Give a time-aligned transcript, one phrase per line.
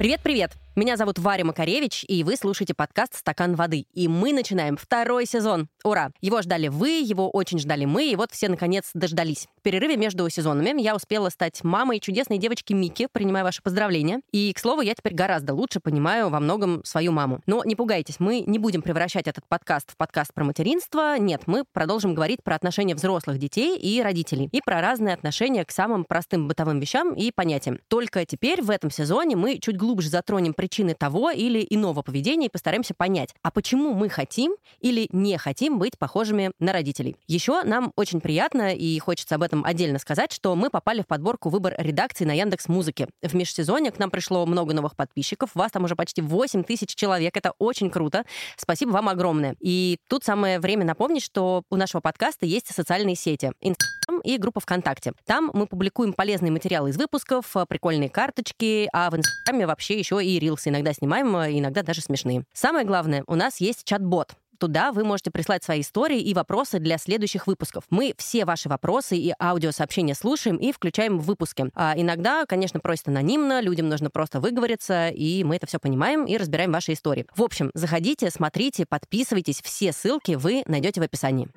[0.00, 0.52] Привет-привет!
[0.80, 3.84] Меня зовут Варя Макаревич, и вы слушаете подкаст «Стакан воды».
[3.92, 5.68] И мы начинаем второй сезон.
[5.84, 6.10] Ура!
[6.22, 9.46] Его ждали вы, его очень ждали мы, и вот все, наконец, дождались.
[9.58, 14.22] В перерыве между сезонами я успела стать мамой чудесной девочки Мики, принимаю ваши поздравления.
[14.32, 17.42] И, к слову, я теперь гораздо лучше понимаю во многом свою маму.
[17.44, 21.18] Но не пугайтесь, мы не будем превращать этот подкаст в подкаст про материнство.
[21.18, 24.48] Нет, мы продолжим говорить про отношения взрослых детей и родителей.
[24.50, 27.80] И про разные отношения к самым простым бытовым вещам и понятиям.
[27.88, 32.50] Только теперь в этом сезоне мы чуть глубже затронем причины того или иного поведения и
[32.50, 37.16] постараемся понять, а почему мы хотим или не хотим быть похожими на родителей.
[37.26, 41.48] Еще нам очень приятно и хочется об этом отдельно сказать, что мы попали в подборку
[41.50, 43.08] выбор редакции на Яндекс Музыке.
[43.22, 47.36] В межсезонье к нам пришло много новых подписчиков, вас там уже почти 8 тысяч человек,
[47.36, 48.24] это очень круто.
[48.56, 49.56] Спасибо вам огромное.
[49.60, 53.52] И тут самое время напомнить, что у нашего подкаста есть социальные сети.
[53.60, 55.12] Инстаграм и группа ВКонтакте.
[55.26, 60.38] Там мы публикуем полезные материалы из выпусков, прикольные карточки, а в Инстаграме вообще еще и
[60.60, 62.44] рилсы иногда снимаем, а иногда даже смешные.
[62.52, 64.32] Самое главное, у нас есть чат-бот.
[64.58, 67.84] Туда вы можете прислать свои истории и вопросы для следующих выпусков.
[67.88, 71.70] Мы все ваши вопросы и аудиосообщения слушаем и включаем в выпуски.
[71.74, 76.36] А иногда, конечно, просят анонимно, людям нужно просто выговориться, и мы это все понимаем и
[76.36, 77.26] разбираем ваши истории.
[77.34, 79.62] В общем, заходите, смотрите, подписывайтесь.
[79.62, 81.48] Все ссылки вы найдете в описании.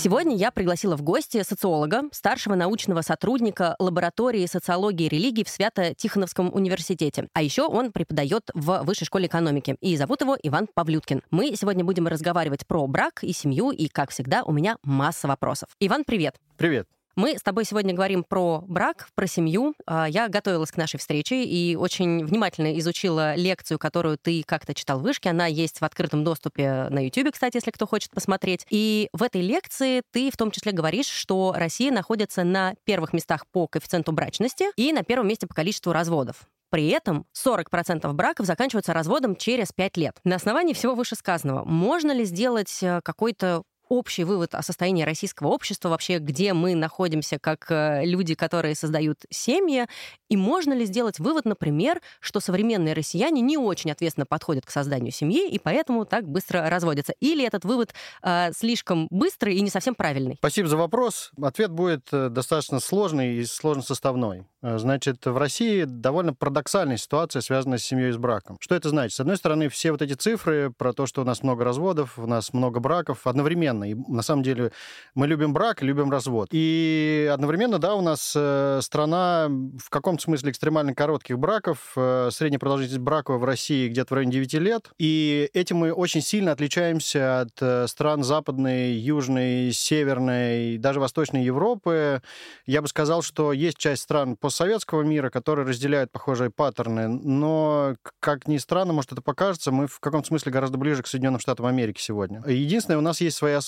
[0.00, 6.54] Сегодня я пригласила в гости социолога, старшего научного сотрудника лаборатории социологии и религии в Свято-Тихоновском
[6.54, 7.26] университете.
[7.32, 9.76] А еще он преподает в Высшей школе экономики.
[9.80, 11.22] И зовут его Иван Павлюткин.
[11.32, 15.70] Мы сегодня будем разговаривать про брак и семью, и, как всегда, у меня масса вопросов.
[15.80, 16.36] Иван, привет!
[16.56, 16.86] Привет!
[17.18, 19.74] Мы с тобой сегодня говорим про брак, про семью.
[19.86, 25.00] А, я готовилась к нашей встрече и очень внимательно изучила лекцию, которую ты как-то читал
[25.00, 25.30] в вышке.
[25.30, 28.64] Она есть в открытом доступе на YouTube, кстати, если кто хочет посмотреть.
[28.70, 33.48] И в этой лекции ты в том числе говоришь, что Россия находится на первых местах
[33.48, 36.46] по коэффициенту брачности и на первом месте по количеству разводов.
[36.70, 40.20] При этом 40% браков заканчиваются разводом через 5 лет.
[40.22, 45.88] На основании всего вышесказанного, можно ли сделать э, какой-то общий вывод о состоянии российского общества,
[45.88, 49.86] вообще где мы находимся как э, люди, которые создают семьи,
[50.28, 55.12] и можно ли сделать вывод, например, что современные россияне не очень ответственно подходят к созданию
[55.12, 57.14] семьи, и поэтому так быстро разводятся?
[57.20, 60.36] Или этот вывод э, слишком быстрый и не совсем правильный?
[60.38, 61.30] Спасибо за вопрос.
[61.40, 64.46] Ответ будет э, достаточно сложный и сложно составной.
[64.62, 68.56] Э, значит, в России довольно парадоксальная ситуация, связанная с семьей и с браком.
[68.60, 69.16] Что это значит?
[69.16, 72.26] С одной стороны, все вот эти цифры про то, что у нас много разводов, у
[72.26, 73.77] нас много браков, одновременно.
[73.84, 74.72] И на самом деле
[75.14, 76.48] мы любим брак, любим развод.
[76.52, 81.92] И одновременно, да, у нас э, страна в каком-то смысле экстремально коротких браков.
[81.96, 84.90] Э, средняя продолжительность брака в России где-то в районе 9 лет.
[84.98, 92.22] И этим мы очень сильно отличаемся от стран Западной, Южной, Северной, даже Восточной Европы.
[92.66, 98.48] Я бы сказал, что есть часть стран постсоветского мира, которые разделяют похожие паттерны, но, как
[98.48, 102.00] ни странно, может, это покажется, мы в каком-то смысле гораздо ближе к Соединенным Штатам Америки
[102.00, 102.42] сегодня.
[102.46, 103.67] Единственное, у нас есть особенности.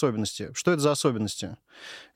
[0.54, 1.56] Что это за особенности?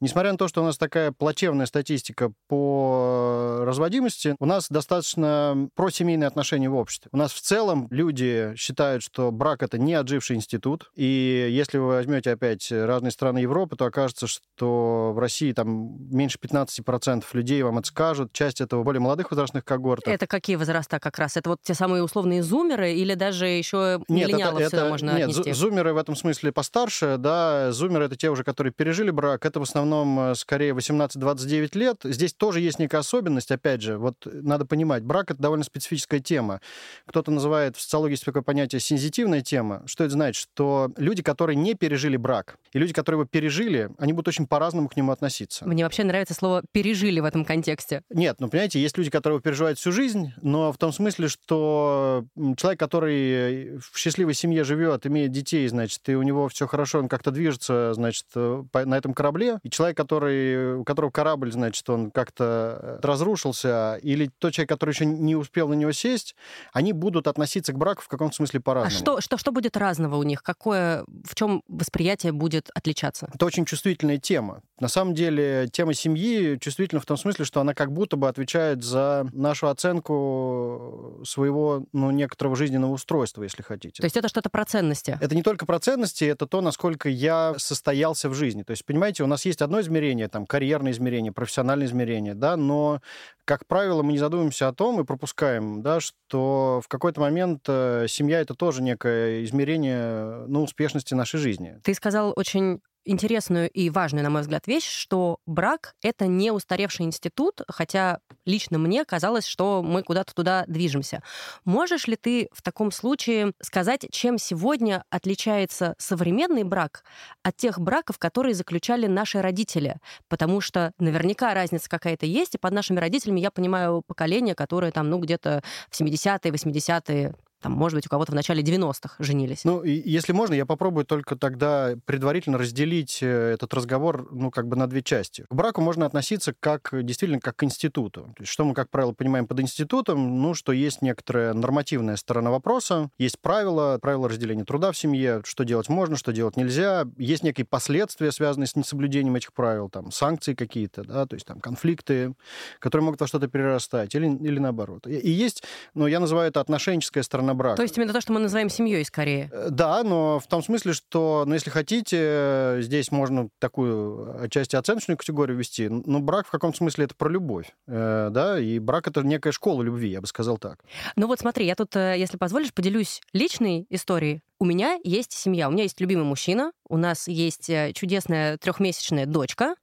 [0.01, 6.27] Несмотря на то, что у нас такая плачевная статистика по разводимости, у нас достаточно просемейные
[6.27, 7.09] отношения в обществе.
[7.13, 11.87] У нас в целом люди считают, что брак— это не отживший институт, и если вы
[11.87, 17.79] возьмете опять разные страны Европы, то окажется, что в России там меньше 15% людей вам
[17.79, 20.13] это скажут, часть этого более молодых возрастных когортов.
[20.13, 21.37] Это какие возраста как раз?
[21.37, 25.31] Это вот те самые условные зумеры или даже еще нет, миллениалов это, это, можно Нет,
[25.31, 25.53] отнести?
[25.53, 29.63] зумеры в этом смысле постарше, да, зумеры это те уже, которые пережили брак, это в
[29.65, 32.01] основном э, скорее 18-29 лет.
[32.05, 36.61] Здесь тоже есть некая особенность, опять же, вот надо понимать, брак это довольно специфическая тема.
[37.07, 39.83] Кто-то называет в социологии есть такое понятие сензитивная тема.
[39.87, 40.49] Что это значит?
[40.55, 44.89] Что люди, которые не пережили брак, и люди, которые его пережили, они будут очень по-разному
[44.89, 45.67] к нему относиться.
[45.67, 48.03] Мне вообще нравится слово «пережили» в этом контексте.
[48.11, 52.25] Нет, ну, понимаете, есть люди, которые переживают всю жизнь, но в том смысле, что
[52.57, 57.09] человек, который в счастливой семье живет, имеет детей, значит, и у него все хорошо, он
[57.09, 62.99] как-то движется, значит, на этом корабле, и человек, который, у которого корабль, значит, он как-то
[63.03, 66.35] разрушился, или тот человек, который еще не успел на него сесть,
[66.73, 68.97] они будут относиться к браку в каком-то смысле по-разному.
[68.97, 70.43] А что, что, что будет разного у них?
[70.43, 73.31] Какое, в чем восприятие будет отличаться?
[73.33, 74.63] Это очень чувствительная тема.
[74.81, 78.83] На самом деле, тема семьи чувствительна в том смысле, что она как будто бы отвечает
[78.83, 84.01] за нашу оценку своего, ну, некоторого жизненного устройства, если хотите.
[84.01, 85.19] То есть это что-то про ценности?
[85.21, 88.63] Это не только про ценности, это то, насколько я состоялся в жизни.
[88.63, 93.01] То есть, понимаете, у нас есть одно измерение, там, карьерное измерение, профессиональное измерение, да, но
[93.45, 98.07] как правило, мы не задумываемся о том и пропускаем, да, что в какой-то момент э,
[98.09, 101.79] семья это тоже некое измерение ну, успешности нашей жизни.
[101.83, 107.07] Ты сказал очень интересную и важную, на мой взгляд, вещь, что брак— это не устаревший
[107.07, 111.23] институт, хотя лично мне казалось, что мы куда-то туда движемся.
[111.65, 117.05] Можешь ли ты в таком случае сказать, чем сегодня отличается современный брак
[117.43, 119.97] от тех браков, которые заключали наши родители?
[120.29, 125.11] Потому что наверняка разница какая-то есть, и под нашими родителями я понимаю поколение, которое там,
[125.11, 129.65] ну, где-то в 70-е, 80-е, там, может быть, у кого-то в начале 90-х женились.
[129.65, 134.77] Ну, если можно, я попробую только тогда предварительно разделить э, этот разговор, ну, как бы
[134.77, 135.47] на две части.
[135.49, 138.35] К браку можно относиться как, действительно, как к институту.
[138.37, 140.43] То есть, что мы, как правило, понимаем под институтом?
[140.43, 145.65] Ну, что есть некоторая нормативная сторона вопроса, есть правила, правила разделения труда в семье, что
[145.65, 150.53] делать можно, что делать нельзя, есть некие последствия, связанные с несоблюдением этих правил, там, санкции
[150.53, 152.35] какие-то, да, то есть там конфликты,
[152.79, 155.07] которые могут во что-то перерастать, или, или наоборот.
[155.07, 155.63] И есть,
[155.95, 157.77] ну, я называю это отношенческая сторона брак.
[157.77, 159.51] То есть именно то, что мы называем семьей скорее.
[159.53, 165.17] Э, да, но в том смысле, что, ну, если хотите, здесь можно такую отчасти оценочную
[165.17, 165.89] категорию ввести.
[165.89, 169.83] Ну, брак в каком смысле это про любовь, э, да, и брак это некая школа
[169.83, 170.81] любви, я бы сказал так.
[171.17, 174.43] Ну вот смотри, я тут, э, если позволишь, поделюсь личной историей.
[174.59, 179.75] У меня есть семья, у меня есть любимый мужчина, у нас есть чудесная трехмесячная дочка,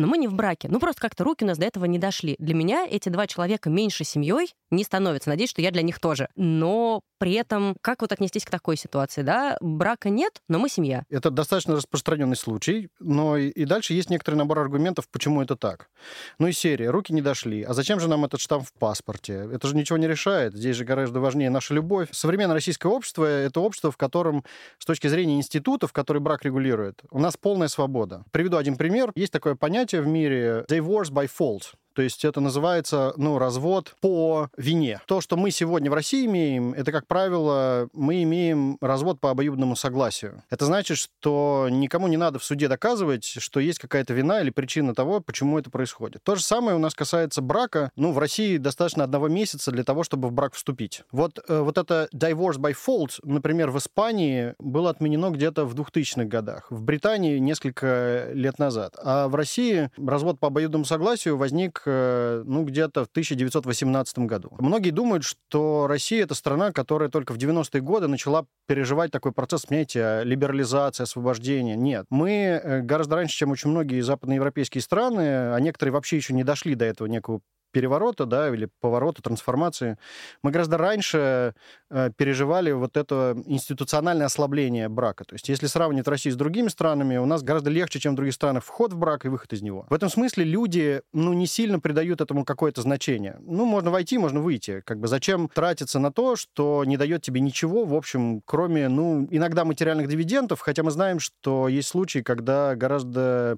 [0.00, 0.68] но мы не в браке.
[0.68, 2.36] Ну, просто как-то руки у нас до этого не дошли.
[2.38, 5.28] Для меня эти два человека меньше семьей не становятся.
[5.28, 6.28] Надеюсь, что я для них тоже.
[6.36, 9.58] Но при этом, как вот отнестись к такой ситуации, да?
[9.60, 11.04] Брака нет, но мы семья.
[11.10, 15.90] Это достаточно распространенный случай, но и дальше есть некоторый набор аргументов, почему это так.
[16.38, 17.62] Ну и серия, руки не дошли.
[17.62, 19.48] А зачем же нам этот штамп в паспорте?
[19.52, 20.54] Это же ничего не решает.
[20.54, 22.08] Здесь же гораздо важнее наша любовь.
[22.12, 24.44] Современное российское общество— это общество, в котором,
[24.78, 28.24] с точки зрения институтов, которые брак регулирует, у нас полная свобода.
[28.30, 29.12] Приведу один пример.
[29.14, 31.74] Есть такое понятие в мире divorce by fault.
[31.94, 35.00] То есть это называется, ну, развод по вине.
[35.06, 39.76] То, что мы сегодня в России имеем, это, как правило, мы имеем развод по обоюдному
[39.76, 40.42] согласию.
[40.50, 44.94] Это значит, что никому не надо в суде доказывать, что есть какая-то вина или причина
[44.94, 46.22] того, почему это происходит.
[46.22, 47.90] То же самое у нас касается брака.
[47.96, 51.02] Ну, в России достаточно одного месяца для того, чтобы в брак вступить.
[51.10, 56.24] Вот, э, вот это divorce by fault, например, в Испании было отменено где-то в 2000-х
[56.24, 56.66] годах.
[56.70, 58.94] В Британии несколько лет назад.
[59.02, 64.50] А в России развод по обоюдному согласию возник Э, ну, где-то в 1918 году.
[64.58, 69.66] Многие думают, что Россия— это страна, которая только в 90-е годы начала переживать такой процесс,
[69.66, 71.76] понимаете, либерализации, освобождения.
[71.76, 72.06] Нет.
[72.10, 76.74] Мы э, гораздо раньше, чем очень многие западноевропейские страны, а некоторые вообще еще не дошли
[76.74, 79.98] до этого некого переворота, да, или поворота, трансформации,
[80.42, 81.54] мы гораздо раньше
[81.90, 85.24] э, переживали вот это институциональное ослабление брака.
[85.24, 88.34] То есть если сравнивать Россию с другими странами, у нас гораздо легче, чем в других
[88.34, 89.86] странах, вход в брак и выход из него.
[89.88, 93.36] В этом смысле люди, ну, не сильно придают этому какое-то значение.
[93.40, 94.82] Ну, можно войти, можно выйти.
[94.84, 99.26] Как бы зачем тратиться на то, что не дает тебе ничего, в общем, кроме, ну,
[99.30, 103.56] иногда материальных дивидендов, хотя мы знаем, что есть случаи, когда гораздо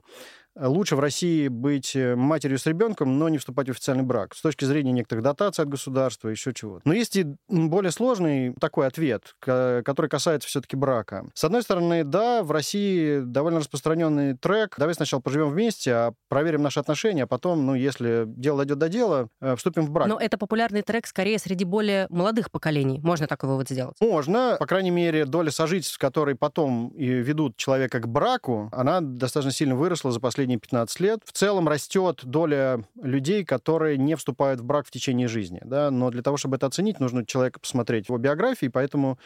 [0.57, 4.35] лучше в России быть э, матерью с ребенком, но не вступать в официальный брак.
[4.35, 6.83] С точки зрения некоторых дотаций от государства, еще чего-то.
[6.85, 11.27] Но есть и более сложный такой ответ, который касается все-таки брака.
[11.35, 14.75] С одной стороны, да, в России довольно распространенный трек.
[14.79, 18.89] Давай сначала поживем вместе, а проверим наши отношения, а потом, ну, если дело дойдет до
[18.89, 20.09] дела, э, вступим в брак.
[20.09, 23.01] Но это популярный трек скорее среди более молодых поколений.
[23.03, 23.97] Можно такой вывод сделать?
[24.01, 24.57] Можно.
[24.59, 29.75] По крайней мере, доля сожительств, которые потом и ведут человека к браку, она достаточно сильно
[29.75, 31.21] выросла за последние последние 15 лет.
[31.25, 35.61] В целом растет доля людей, которые не вступают в брак в течение жизни.
[35.65, 35.93] Да?
[35.93, 39.21] Но для того, чтобы это оценить, нужно человека посмотреть его биографии, поэтому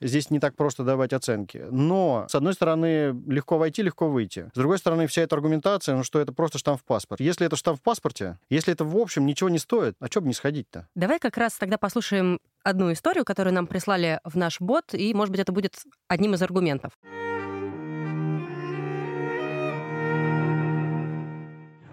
[0.00, 1.66] здесь не так просто давать оценки.
[1.70, 4.50] Но, с одной стороны, легко войти, легко выйти.
[4.54, 7.20] С другой стороны, вся эта аргументация, ну что это просто штамп в паспорт.
[7.20, 10.28] Если это штамп в паспорте, если это в общем ничего не стоит, а что бы
[10.28, 10.88] не сходить-то?
[10.94, 15.32] Давай как раз тогда послушаем одну историю, которую нам прислали в наш бот, и, может
[15.32, 15.74] быть, это будет
[16.08, 16.92] одним из аргументов.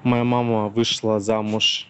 [0.03, 1.85] Моя мама вышла замуж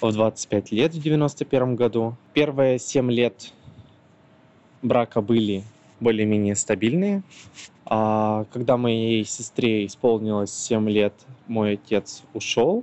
[0.00, 2.16] в 25 лет в 91 году.
[2.32, 3.52] Первые 7 лет
[4.80, 5.62] брака были
[6.00, 7.22] более-менее стабильные.
[7.84, 11.12] А когда моей сестре исполнилось 7 лет,
[11.48, 12.82] мой отец ушел.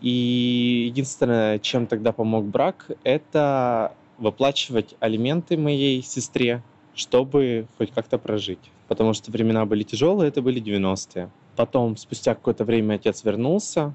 [0.00, 6.62] И единственное, чем тогда помог брак, это выплачивать алименты моей сестре,
[6.94, 8.70] чтобы хоть как-то прожить.
[8.88, 11.30] Потому что времена были тяжелые, это были 90-е.
[11.60, 13.92] Потом, спустя какое-то время, отец вернулся,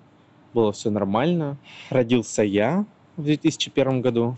[0.53, 1.57] было все нормально.
[1.89, 2.85] Родился я
[3.17, 4.37] в 2001 году.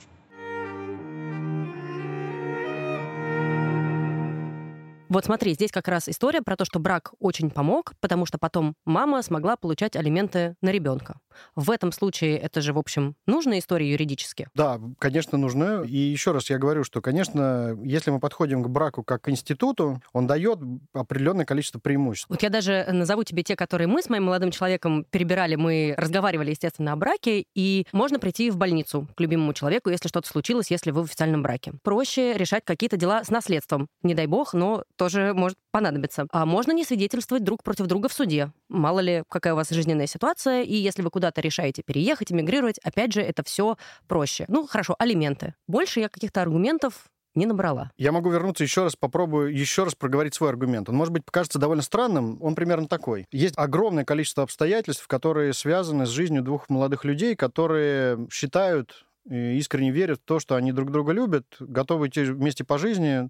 [5.10, 8.76] Вот смотри, здесь как раз история про то, что брак очень помог, потому что потом
[8.86, 11.20] мама смогла получать алименты на ребенка.
[11.56, 14.48] В этом случае это же, в общем, нужная история юридически?
[14.56, 15.84] Да, конечно, нужна.
[15.84, 20.02] И еще раз я говорю, что, конечно, если мы подходим к браку как к институту,
[20.14, 20.60] он дает
[20.94, 22.30] определенное количество преимуществ.
[22.30, 25.56] Вот я даже назову тебе те, которые мы с моим молодым человеком перебирали.
[25.56, 30.28] Мы разговаривали, естественно, о браке, и можно прийти в больницу к любимому человеку, если что-то
[30.28, 31.74] случилось, если вы в официальном браке.
[31.84, 33.88] Проще решать какие-то дела с наследством.
[34.04, 36.28] Не дай бог, но тоже может понадобиться.
[36.32, 38.52] А можно не свидетельствовать друг против друга в суде.
[38.68, 43.14] Мало ли, какая у вас жизненная ситуация, и если вы куда-то решаете переехать, эмигрировать, опять
[43.14, 43.78] же, это все
[44.08, 44.46] проще.
[44.48, 45.54] Ну, хорошо, алименты.
[45.68, 47.06] Больше я каких-то аргументов
[47.38, 47.92] не набрала.
[47.98, 50.90] Я могу вернуться еще раз, попробую еще раз проговорить свой аргумент.
[50.90, 53.28] Он, может быть, покажется довольно странным, он примерно такой.
[53.32, 60.20] Есть огромное количество обстоятельств, которые связаны с жизнью двух молодых людей, которые считают искренне верят
[60.20, 63.30] в то, что они друг друга любят, готовы идти вместе по жизни,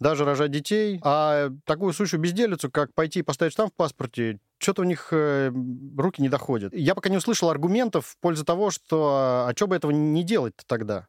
[0.00, 1.00] даже рожать детей.
[1.02, 5.52] А такую сущую безделицу, как пойти и поставить штамп в паспорте, что-то у них э,
[5.96, 6.72] руки не доходят.
[6.74, 10.54] Я пока не услышал аргументов в пользу того, что а что бы этого не делать
[10.66, 11.06] тогда.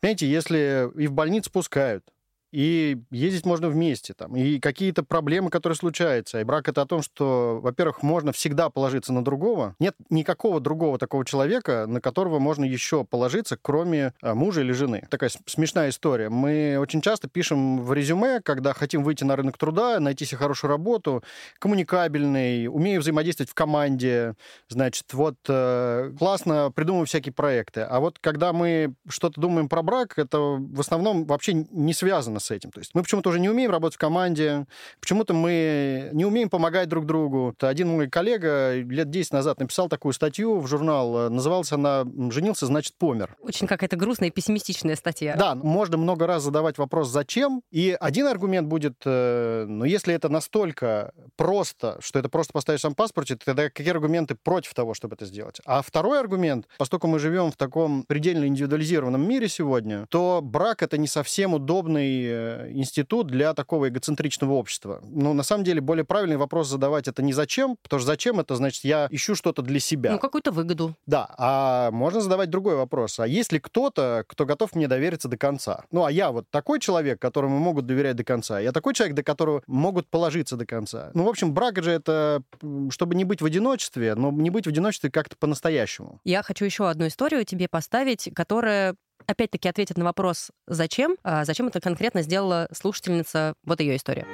[0.00, 2.04] Понимаете, если и в больницу пускают,
[2.52, 6.40] и ездить можно вместе, там, и какие-то проблемы, которые случаются.
[6.40, 9.76] И брак это о том, что, во-первых, можно всегда положиться на другого.
[9.78, 15.06] Нет никакого другого такого человека, на которого можно еще положиться, кроме а, мужа или жены.
[15.10, 16.28] Такая смешная история.
[16.28, 20.70] Мы очень часто пишем в резюме, когда хотим выйти на рынок труда, найти себе хорошую
[20.70, 21.22] работу,
[21.58, 24.34] коммуникабельный, умею взаимодействовать в команде,
[24.68, 27.82] значит, вот э, классно придумываю всякие проекты.
[27.82, 32.50] А вот когда мы что-то думаем про брак, это в основном вообще не связано с
[32.50, 32.70] этим.
[32.70, 34.66] То есть мы почему-то уже не умеем работать в команде,
[35.00, 37.54] почему-то мы не умеем помогать друг другу.
[37.60, 42.66] Один мой коллега лет 10 назад написал такую статью в журнал, э, называлась она «Женился,
[42.66, 43.36] значит, помер».
[43.40, 45.36] Очень какая-то грустная и пессимистичная статья.
[45.36, 50.28] Да, можно много раз задавать вопрос «зачем?», и один аргумент будет, э, ну, если это
[50.28, 55.26] настолько просто, что это просто поставишь сам паспорте, тогда какие аргументы против того, чтобы это
[55.26, 55.60] сделать?
[55.64, 60.98] А второй аргумент, поскольку мы живем в таком предельно индивидуализированном мире сегодня, то брак— это
[60.98, 65.00] не совсем удобный институт для такого эгоцентричного общества.
[65.04, 68.56] Но на самом деле более правильный вопрос задавать это не зачем, потому что зачем это
[68.56, 70.12] значит я ищу что-то для себя.
[70.12, 70.96] Ну, какую-то выгоду.
[71.06, 73.18] Да, а можно задавать другой вопрос.
[73.20, 75.84] А есть ли кто-то, кто готов мне довериться до конца?
[75.90, 78.60] Ну, а я вот такой человек, которому могут доверять до конца.
[78.60, 81.10] Я такой человек, до которого могут положиться до конца.
[81.14, 82.42] Ну, в общем, брак же это,
[82.90, 86.20] чтобы не быть в одиночестве, но не быть в одиночестве как-то по-настоящему.
[86.24, 88.94] Я хочу еще одну историю тебе поставить, которая
[89.30, 94.26] опять-таки ответит на вопрос «Зачем?», а зачем это конкретно сделала слушательница, вот ее история.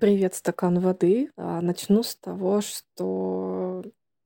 [0.00, 1.30] Привет, стакан воды.
[1.36, 3.82] А, начну с того, что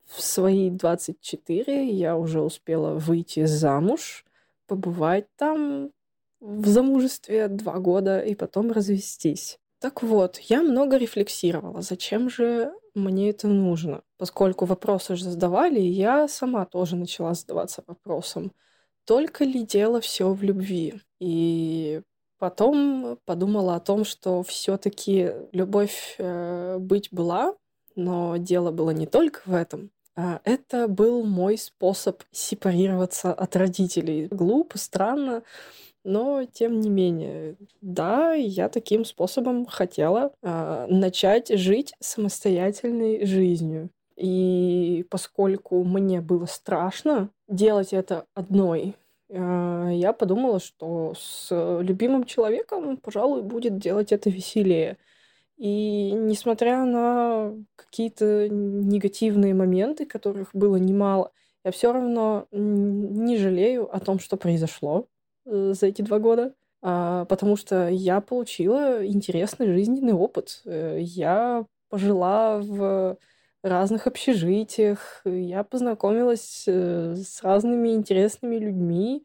[0.06, 4.24] в свои 24 я уже успела выйти замуж,
[4.66, 5.90] побывать там
[6.40, 9.58] в замужестве два года и потом развестись.
[9.80, 14.02] Так вот, я много рефлексировала, зачем же мне это нужно.
[14.18, 18.52] Поскольку вопросы же задавали, я сама тоже начала задаваться вопросом,
[19.06, 21.00] только ли дело все в любви.
[21.18, 22.02] И
[22.38, 27.54] потом подумала о том, что все-таки любовь э, быть была,
[27.96, 29.90] но дело было не только в этом.
[30.14, 34.28] А это был мой способ сепарироваться от родителей.
[34.30, 35.42] Глупо, странно,
[36.04, 43.90] но, тем не менее, да, я таким способом хотела э, начать жить самостоятельной жизнью.
[44.16, 48.94] И поскольку мне было страшно делать это одной,
[49.28, 51.48] э, я подумала, что с
[51.80, 54.96] любимым человеком, пожалуй, будет делать это веселее.
[55.56, 61.32] И несмотря на какие-то негативные моменты, которых было немало,
[61.64, 65.06] я все равно не жалею о том, что произошло.
[65.46, 70.60] Э, за эти два года, а, потому что я получила интересный жизненный опыт.
[70.64, 73.16] Э, я пожила в
[73.62, 79.24] разных общежитиях, я познакомилась э, с разными интересными людьми.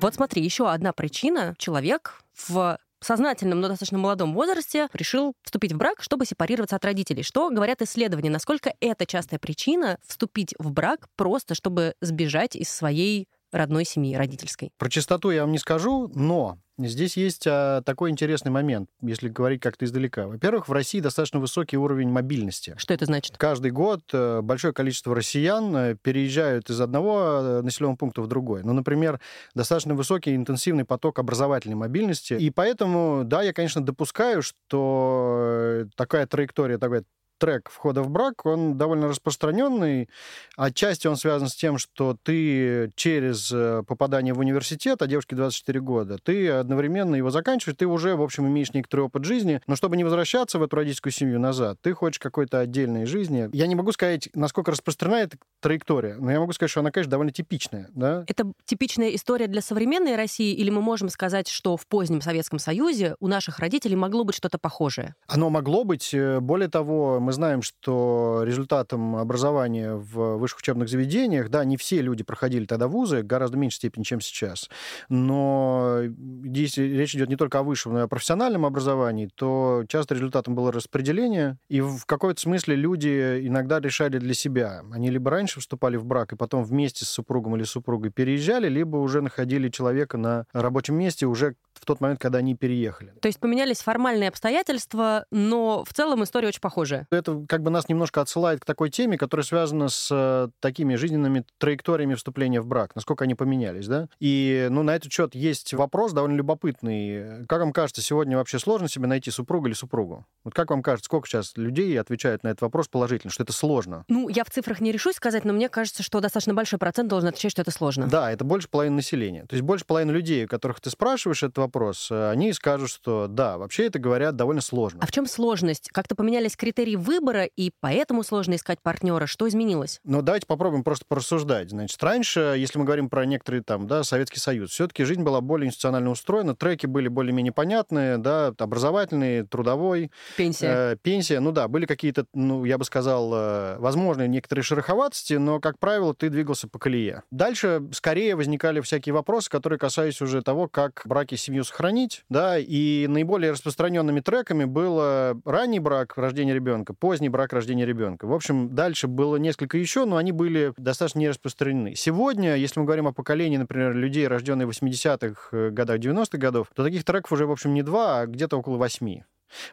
[0.00, 1.54] Вот смотри, еще одна причина.
[1.58, 7.22] Человек в сознательном, но достаточно молодом возрасте решил вступить в брак, чтобы сепарироваться от родителей.
[7.22, 8.30] Что говорят исследования?
[8.30, 14.70] Насколько это частая причина вступить в брак просто, чтобы сбежать из своей родной семьи родительской?
[14.78, 16.58] Про чистоту я вам не скажу, но
[16.88, 20.26] Здесь есть а, такой интересный момент, если говорить как-то издалека.
[20.26, 22.74] Во-первых, в России достаточно высокий уровень мобильности.
[22.78, 23.36] Что это значит?
[23.36, 28.62] Каждый год э, большое количество россиян э, переезжают из одного э, населенного пункта в другой.
[28.62, 29.20] Ну, например,
[29.54, 32.34] достаточно высокий интенсивный поток образовательной мобильности.
[32.34, 37.04] И поэтому, да, я, конечно, допускаю, что такая траектория, такая
[37.40, 40.08] трек входа в брак, он довольно распространенный.
[40.56, 45.80] Отчасти он связан с тем, что ты через э, попадание в университет, а девушке 24
[45.80, 49.96] года, ты одновременно его заканчиваешь, ты уже, в общем, имеешь некоторый опыт жизни, но чтобы
[49.96, 53.48] не возвращаться в эту родительскую семью назад, ты хочешь какой-то отдельной жизни.
[53.52, 57.10] Я не могу сказать, насколько распространена эта траектория, но я могу сказать, что она, конечно,
[57.10, 57.88] довольно типичная.
[57.94, 58.24] Да?
[58.28, 63.16] Это типичная история для современной России, или мы можем сказать, что в позднем Советском Союзе
[63.18, 65.14] у наших родителей могло быть что-то похожее?
[65.26, 66.12] Оно могло быть.
[66.12, 72.00] Э, более того, мы знаем, что результатом образования в высших учебных заведениях, да, не все
[72.00, 74.68] люди проходили тогда вузы, гораздо меньшей степени, чем сейчас.
[75.08, 76.00] Но
[76.44, 80.54] если речь идет не только о высшем, но и о профессиональном образовании, то часто результатом
[80.54, 84.82] было распределение, и в какой-то смысле люди иногда решали для себя.
[84.92, 88.96] Они либо раньше вступали в брак, и потом вместе с супругом или супругой переезжали, либо
[88.96, 93.12] уже находили человека на рабочем месте уже в тот момент, когда они переехали.
[93.20, 97.06] То есть поменялись формальные обстоятельства, но в целом история очень похожая.
[97.10, 101.44] Это как бы нас немножко отсылает к такой теме, которая связана с э, такими жизненными
[101.58, 104.08] траекториями вступления в брак, насколько они поменялись, да?
[104.20, 107.46] И, ну, на этот счет есть вопрос довольно любопытный.
[107.46, 110.26] Как вам кажется, сегодня вообще сложно себе найти супруга или супругу?
[110.44, 114.04] Вот как вам кажется, сколько сейчас людей отвечают на этот вопрос положительно, что это сложно?
[114.08, 117.28] Ну, я в цифрах не решусь сказать, но мне кажется, что достаточно большой процент должен
[117.28, 118.06] отвечать, что это сложно.
[118.06, 119.46] Да, это больше половины населения.
[119.46, 123.28] То есть больше половины людей, у которых ты спрашиваешь этот вопрос, э, они скажут, что
[123.28, 125.00] да, вообще это говорят довольно сложно.
[125.02, 125.88] А в чем сложность?
[125.92, 129.26] Как-то поменялись критерии выбора, и поэтому сложно искать партнера.
[129.26, 130.00] Что изменилось?
[130.04, 131.70] Ну, давайте попробуем просто порассуждать.
[131.70, 135.68] Значит, раньше, если мы говорим про некоторые там, да, Советский Союз, все-таки жизнь была более
[135.68, 140.10] институционально устроена, треки были более-менее понятные, да, образовательный, трудовой.
[140.36, 140.92] Пенсия.
[140.92, 145.60] Э, пенсия, ну да, были какие-то, ну, я бы сказал, э, возможные некоторые шероховатости, но,
[145.60, 147.22] как правило, ты двигался по колее.
[147.30, 153.06] Дальше скорее возникали всякие вопросы, которые касались уже того, как браки семью сохранить, да, и
[153.08, 158.26] наиболее распространенными треками было ранний брак, рождение ребенка, поздний брак, рождение ребенка.
[158.26, 161.94] В общем, дальше было несколько еще, но они были достаточно не распространены.
[161.94, 166.68] Сегодня, если мы говорим о поколении, например, людей, рожденных в 80-х э, годах, 90-х годов,
[166.74, 169.24] то таких треков уже, в общем, не два, а где-то около восьми.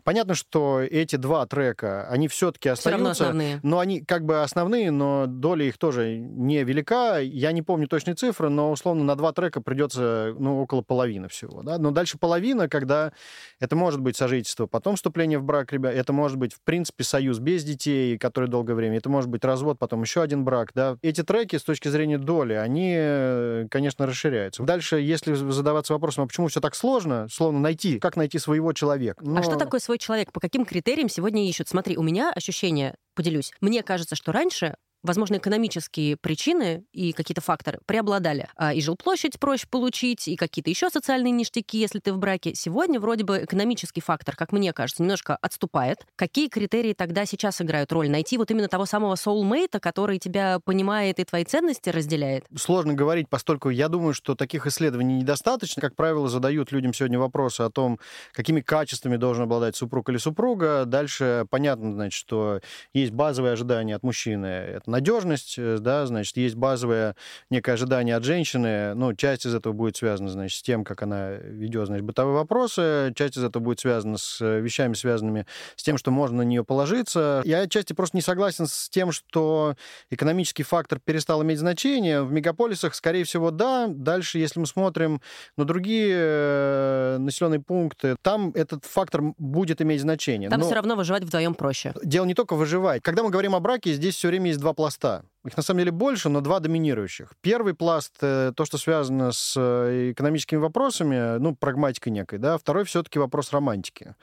[0.03, 3.59] Понятно, что эти два трека, они все-таки остаются, Все основные.
[3.63, 7.19] но они как бы основные, но доля их тоже не велика.
[7.19, 11.63] Я не помню точные цифры, но условно на два трека придется ну, около половины всего.
[11.63, 11.77] Да?
[11.77, 13.11] Но дальше половина, когда
[13.59, 17.39] это может быть сожительство, потом вступление в брак, ребят, это может быть, в принципе, союз
[17.39, 20.71] без детей, который долгое время, это может быть развод, потом еще один брак.
[20.73, 20.97] Да?
[21.01, 24.63] Эти треки с точки зрения доли, они, конечно, расширяются.
[24.63, 29.23] Дальше, если задаваться вопросом, а почему все так сложно, словно найти, как найти своего человека.
[29.23, 29.39] Но...
[29.39, 30.31] А что такое свой человек?
[30.31, 31.67] По каким критериям сегодня ищут?
[31.67, 33.51] Смотри, у меня ощущение, поделюсь.
[33.61, 38.49] Мне кажется, что раньше возможно, экономические причины и какие-то факторы преобладали.
[38.55, 42.53] А, и жилплощадь проще получить, и какие-то еще социальные ништяки, если ты в браке.
[42.55, 46.05] Сегодня вроде бы экономический фактор, как мне кажется, немножко отступает.
[46.15, 48.09] Какие критерии тогда сейчас играют роль?
[48.09, 52.45] Найти вот именно того самого соулмейта, который тебя понимает и твои ценности разделяет?
[52.55, 55.81] Сложно говорить, поскольку я думаю, что таких исследований недостаточно.
[55.81, 57.99] Как правило, задают людям сегодня вопросы о том,
[58.33, 60.85] какими качествами должен обладать супруг или супруга.
[60.85, 62.61] Дальше понятно, значит, что
[62.93, 64.81] есть базовые ожидания от мужчины.
[64.87, 67.15] Надежность, э, да, значит, есть базовое
[67.49, 71.31] некое ожидание от женщины, ну, часть из этого будет связана, значит, с тем, как она
[71.31, 75.45] ведет, значит, бытовые вопросы, часть из этого будет связана с э, вещами, связанными
[75.75, 77.41] с тем, что можно на нее положиться.
[77.45, 79.75] Я отчасти просто не согласен с тем, что
[80.09, 82.23] экономический фактор перестал иметь значение.
[82.23, 83.87] В мегаполисах, скорее всего, да.
[83.89, 85.21] Дальше, если мы смотрим
[85.57, 90.49] на другие э, населенные пункты, там этот фактор будет иметь значение.
[90.49, 90.65] Там Но...
[90.65, 91.93] все равно выживать вдвоем проще.
[92.03, 93.01] Дело не только выживать.
[93.03, 95.25] Когда мы говорим о браке, здесь все время есть два пласта.
[95.47, 97.31] Их на самом деле больше, но два доминирующих.
[97.41, 102.57] Первый пласт э, то, что связано с э, экономическими вопросами, ну, прагматикой некой, да.
[102.57, 104.15] Второй все-таки вопрос романтики.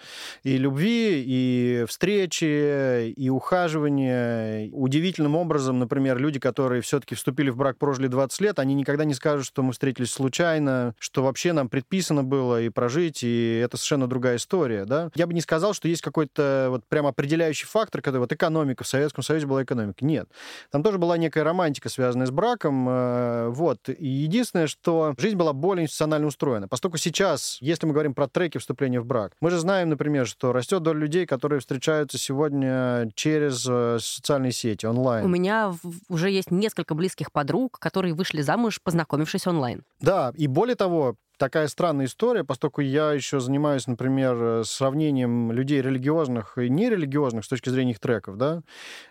[0.42, 4.68] И любви, и встречи, и ухаживания.
[4.72, 9.14] Удивительным образом, например, люди, которые все-таки вступили в брак, прожили 20 лет, они никогда не
[9.14, 14.08] скажут, что мы встретились случайно, что вообще нам предписано было и прожить, и это совершенно
[14.08, 15.10] другая история, да.
[15.14, 18.88] Я бы не сказал, что есть какой-то вот прям определяющий фактор, когда вот экономика, в
[18.88, 20.04] Советском Союзе была экономика.
[20.04, 20.28] Нет.
[20.70, 22.86] Там тоже была некая романтика, связанная с браком.
[22.88, 23.88] Э, вот.
[23.88, 26.68] И единственное, что жизнь была более институционально устроена.
[26.68, 30.52] Поскольку сейчас, если мы говорим про треки вступления в брак, мы же знаем, например, что
[30.52, 35.24] растет доля людей, которые встречаются сегодня через э, социальные сети, онлайн.
[35.24, 35.74] У меня
[36.08, 39.82] уже есть несколько близких подруг, которые вышли замуж, познакомившись онлайн.
[40.00, 46.58] Да, и более того, такая странная история, поскольку я еще занимаюсь, например, сравнением людей религиозных
[46.58, 48.62] и нерелигиозных с точки зрения их треков, да,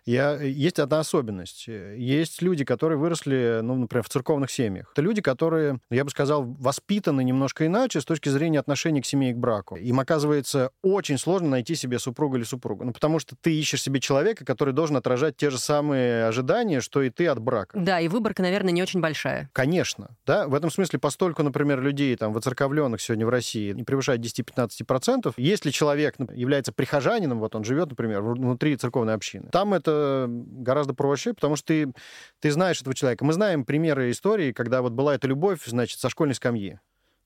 [0.06, 1.68] я, есть одна особенность.
[1.68, 4.92] Есть люди, которые выросли, ну, например, в церковных семьях.
[4.94, 9.32] Это люди, которые, я бы сказал, воспитаны немножко иначе с точки зрения отношения к семье
[9.32, 9.76] и к браку.
[9.76, 12.84] Им, оказывается, очень сложно найти себе супруга или супругу.
[12.86, 17.02] Ну, потому что ты ищешь себе человека, который должен отражать те же самые ожидания, что
[17.02, 17.78] и ты от брака.
[17.78, 19.50] Да, и выборка, наверное, не очень большая.
[19.54, 20.48] Конечно, да.
[20.48, 25.72] В этом смысле, постольку, например, людей там воцерковленных сегодня в России не превышает 10-15%, если
[25.72, 31.56] человек является прихожанином, вот он живет, например, внутри церковной общины, там это гораздо проще, потому
[31.56, 31.94] что ты,
[32.40, 33.26] ты знаешь этого человека.
[33.26, 36.80] Мы знаем примеры истории, когда вот была эта любовь, значит, со школьной скамьи.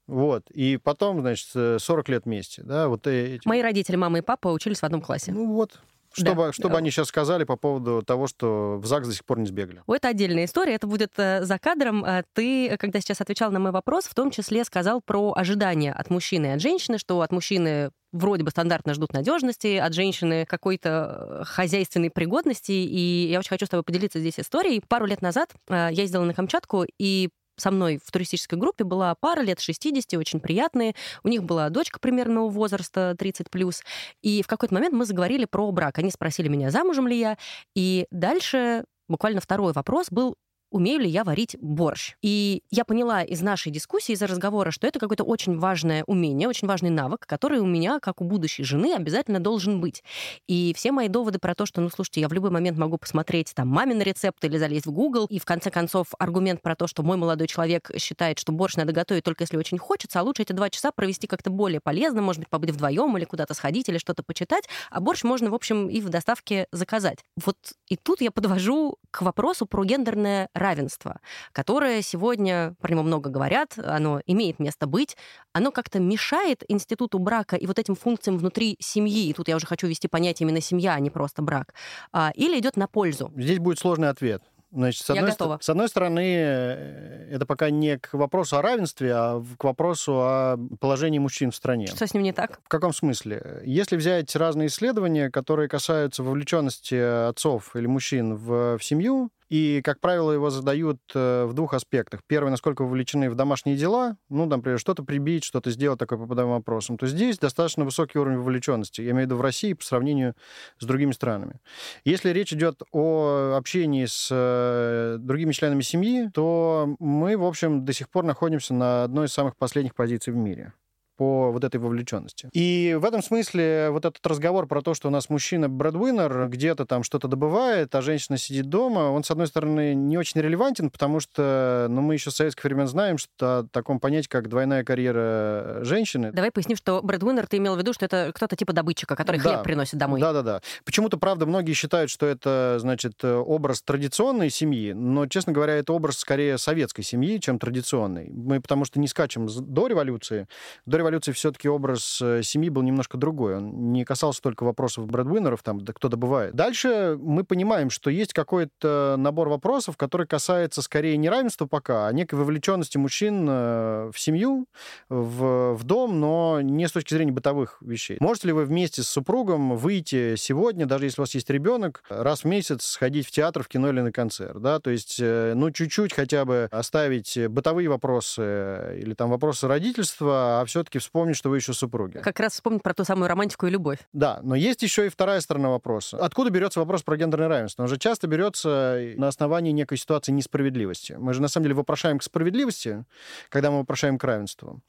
[0.08, 0.50] Вот.
[0.52, 2.64] И потом, значит, 40 лет вместе.
[2.64, 3.46] Да, вот эти...
[3.46, 5.34] Мои родители, мама и папа, учились в одном классе.
[5.34, 5.82] Ну вот,
[6.14, 6.54] чтобы, Да.
[6.54, 9.82] чтобы они сейчас сказали по поводу того, что в ЗАГС до сих пор не сбегали.
[9.88, 12.04] Это отдельная история, это будет э, за кадром.
[12.06, 16.10] Э, Ты, когда сейчас отвечал на мой вопрос, в том числе сказал про ожидания от
[16.10, 21.40] мужчины и от женщины, что от мужчины вроде бы стандартно ждут надежности, от женщины какой-то
[21.42, 22.72] э, хозяйственной пригодности.
[22.72, 24.82] И я очень хочу с тобой поделиться здесь историей.
[24.88, 29.42] Пару лет назад я ездила на Камчатку, и со мной в туристической группе была пара
[29.42, 30.96] лет 60, очень приятные.
[31.24, 33.84] У них была дочка примерного возраста, 30 плюс.
[34.22, 35.98] И в какой-то момент мы заговорили про брак.
[35.98, 37.38] Они спросили меня, замужем ли я.
[37.76, 40.36] И дальше буквально второй вопрос был,
[40.72, 42.16] умею ли я варить борщ.
[42.22, 46.68] И я поняла из нашей дискуссии, из разговора, что это какое-то очень важное умение, очень
[46.68, 50.04] важный навык, который у меня, как у будущей жены, обязательно должен быть.
[50.48, 53.54] И все мои доводы про то, что, ну, слушайте, я в любой момент могу посмотреть
[53.54, 57.04] там мамин рецепт или залезть в Google, и в конце концов аргумент про то, что
[57.04, 60.54] мой молодой человек считает, что борщ надо готовить только если очень хочется, а лучше эти
[60.54, 64.24] два часа провести как-то более полезно, может быть, побыть вдвоем или куда-то сходить или что-то
[64.24, 67.20] почитать, а борщ можно, в общем, и в доставке заказать.
[67.44, 71.20] Вот и тут я подвожу к вопросу про гендерное равенство,
[71.52, 75.18] которое сегодня, про него много говорят, оно имеет место быть,
[75.54, 79.66] оно как-то мешает институту брака и вот этим функциям внутри семьи, и тут я уже
[79.66, 81.74] хочу ввести понятие именно семья, а не просто брак,
[82.12, 83.32] а, или идет на пользу.
[83.36, 84.44] Здесь будет сложный ответ.
[84.70, 89.14] Значит, с одной, ст- с одной стороны, э, это пока не к вопросу о равенстве,
[89.16, 91.88] а к вопросу о положении мужчин в стране.
[91.88, 92.60] Что с ним не так?
[92.66, 93.62] В каком смысле?
[93.66, 100.00] Если взять разные исследования, которые касаются вовлеченности отцов или мужчин в, в семью, и, как
[100.00, 102.22] правило, его задают э, в двух аспектах.
[102.28, 106.56] Первый, насколько вовлечены в домашние дела, ну, например, что-то прибить, что-то сделать такое по подобным
[106.56, 109.02] вопросам, то здесь достаточно высокий уровень вовлеченности.
[109.02, 110.36] Я имею в виду в России по сравнению
[110.80, 111.60] с другими странами.
[112.04, 117.94] Если речь идет о общении с э, другими членами семьи, то мы, в общем, до
[117.94, 120.74] сих пор находимся на одной из самых последних позиций в мире
[121.18, 122.50] по вот этой вовлеченности.
[122.54, 126.86] И в этом смысле вот этот разговор про то, что у нас мужчина брэдвинер где-то
[126.86, 131.20] там что-то добывает, а женщина сидит дома, он, с одной стороны, не очень релевантен, потому
[131.20, 135.80] что ну, мы еще с советских времен знаем, что о таком понятии, как двойная карьера
[135.82, 139.42] женщины, Давай поясним, что Брэдвинер, ты имел в виду, что это кто-то типа добытчика, который
[139.42, 139.50] Да.
[139.50, 140.22] хлеб приносит домой.
[140.22, 140.62] Да-да-да.
[140.86, 146.18] Почему-то, правда, многие считают, что это, значит, образ традиционной семьи, но, честно говоря, это образ
[146.18, 148.30] скорее советской семьи, чем традиционной.
[148.30, 150.48] Мы потому что не скачем до революции.
[150.86, 153.58] До революции все-таки образ э, семьи был немножко другой.
[153.58, 156.56] Он не касался только вопросов брэдвинеров, там, да, кто добывает.
[156.56, 162.14] Дальше мы понимаем, что есть какой-то набор вопросов, который касается скорее не равенства пока, а
[162.14, 164.68] некой вовлеченности мужчин э, в семью,
[165.10, 168.18] в, в дом, но не с точки зрения бытовых вещей.
[168.20, 172.42] Можете ли вы вместе с супругом выйти сегодня, даже если у вас есть ребенок, раз
[172.42, 174.62] в месяц сходить в театр, в кино или на концерт?
[174.62, 174.80] Да?
[174.80, 180.66] То есть, э, ну, чуть-чуть хотя бы оставить бытовые вопросы или там вопросы родительства, а
[180.66, 182.20] все-таки вспомнить, что вы еще супруги.
[182.20, 184.00] Как раз вспомнить про ту самую романтику и любовь.
[184.14, 186.18] Да, но есть еще и вторая сторона вопроса.
[186.18, 187.84] Откуда берется вопрос про гендерное равенство?
[187.84, 191.14] Он же часто берется на основании некой ситуации несправедливости.
[191.14, 193.06] Мы же на самом деле вопрошаем к справедливости,
[193.50, 194.82] когда мы вопрошаем к равенству.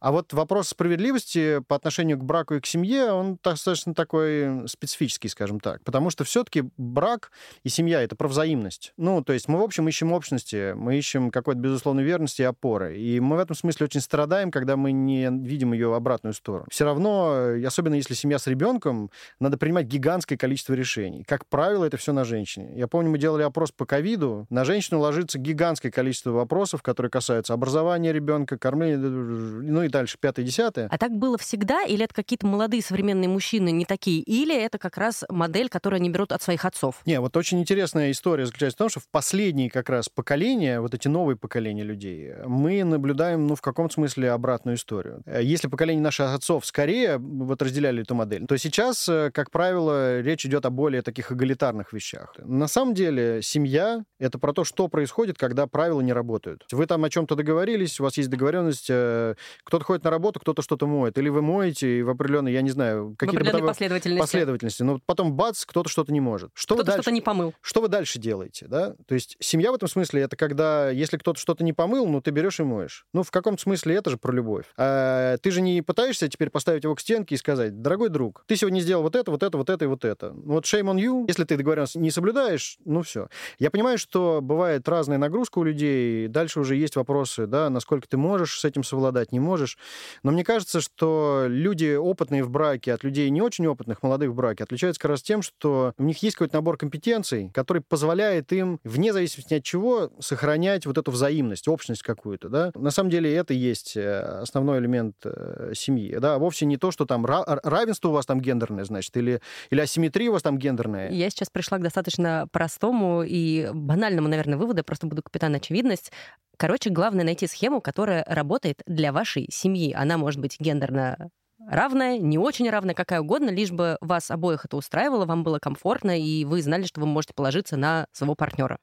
[0.00, 5.28] А вот вопрос справедливости по отношению к браку и к семье, он достаточно такой специфический,
[5.28, 5.82] скажем так.
[5.84, 7.30] Потому что все-таки брак
[7.62, 8.92] и семья— это про взаимность.
[8.96, 12.98] Ну, то есть мы, в общем, ищем общности, мы ищем какой-то безусловной верности и опоры.
[12.98, 16.66] И мы в этом смысле очень страдаем, когда мы не видим ее обратную сторону.
[16.70, 21.24] Все равно, э, особенно если семья с ребенком, надо принимать гигантское количество решений.
[21.26, 22.72] Как правило, это все на женщине.
[22.74, 24.46] Я помню, мы делали опрос по ковиду.
[24.50, 30.44] На женщину ложится гигантское количество вопросов, которые касаются образования ребенка, кормления, ну и дальше, пятое,
[30.44, 30.88] десятое.
[30.90, 34.96] А так было всегда, или это какие-то молодые современные мужчины не такие, или это как
[34.96, 37.02] раз модель, которую они берут от своих отцов?
[37.06, 40.94] Не, вот очень интересная история заключается в том, что в последние как раз поколения, вот
[40.94, 45.22] эти новые поколения людей, мы наблюдаем, ну, в каком-то смысле обратную историю.
[45.46, 50.44] Если поколение наших отцов скорее вот разделяли эту модель, то сейчас, э, как правило, речь
[50.46, 52.34] идет о более таких эгалитарных вещах.
[52.38, 56.64] На самом деле семья— это про то, что происходит, когда правила не работают.
[56.72, 60.62] Вы там о чем-то договорились, у вас есть договоренность, э, кто-то ходит на работу, кто-то
[60.62, 63.66] что-то моет, или вы моете в определенной, я не знаю, какие-то бытовые...
[63.66, 64.20] последовательности.
[64.20, 66.50] последовательности, но потом бац, кто-то что-то не может.
[66.54, 67.02] Что кто-то дальше...
[67.02, 67.54] что-то не помыл.
[67.60, 68.94] Что вы дальше делаете, да?
[69.06, 72.30] То есть семья в этом смысле это когда, если кто-то что-то не помыл, ну ты
[72.30, 73.06] берешь и моешь.
[73.12, 74.64] Ну в каком-то смысле это же про любовь.
[74.76, 78.56] А ты же не пытаешься теперь поставить его к стенке и сказать, дорогой друг, ты
[78.56, 80.32] сегодня сделал вот это, вот это, вот это и вот это.
[80.32, 81.24] Ну, вот shame on you.
[81.28, 83.28] Если ты договоренность не соблюдаешь, ну все.
[83.58, 88.16] Я понимаю, что бывает разная нагрузка у людей, дальше уже есть вопросы, да, насколько ты
[88.16, 89.78] можешь с этим совладать, не можешь.
[90.22, 94.34] Но мне кажется, что люди опытные в браке от людей не очень опытных, молодых в
[94.34, 98.78] браке, отличаются как раз тем, что у них есть какой-то набор компетенций, который позволяет им,
[98.84, 102.70] вне зависимости от чего, сохранять вот эту взаимность, общность какую-то, да.
[102.74, 107.04] На самом деле это есть э, основной элемент э, семьи, да, вовсе не то, что
[107.06, 111.10] там равенство у вас там гендерное, значит, или, или асимметрия у вас там гендерная.
[111.10, 116.12] Я сейчас пришла к достаточно простому и банальному, наверное, выводу, я просто буду капитан очевидность.
[116.56, 119.92] Короче, главное найти схему, которая работает для вашей семьи.
[119.92, 121.30] Она может быть гендерно
[121.68, 126.18] равная, не очень равная, какая угодно, лишь бы вас обоих это устраивало, вам было комфортно,
[126.18, 128.78] и вы знали, что вы можете положиться на своего партнера.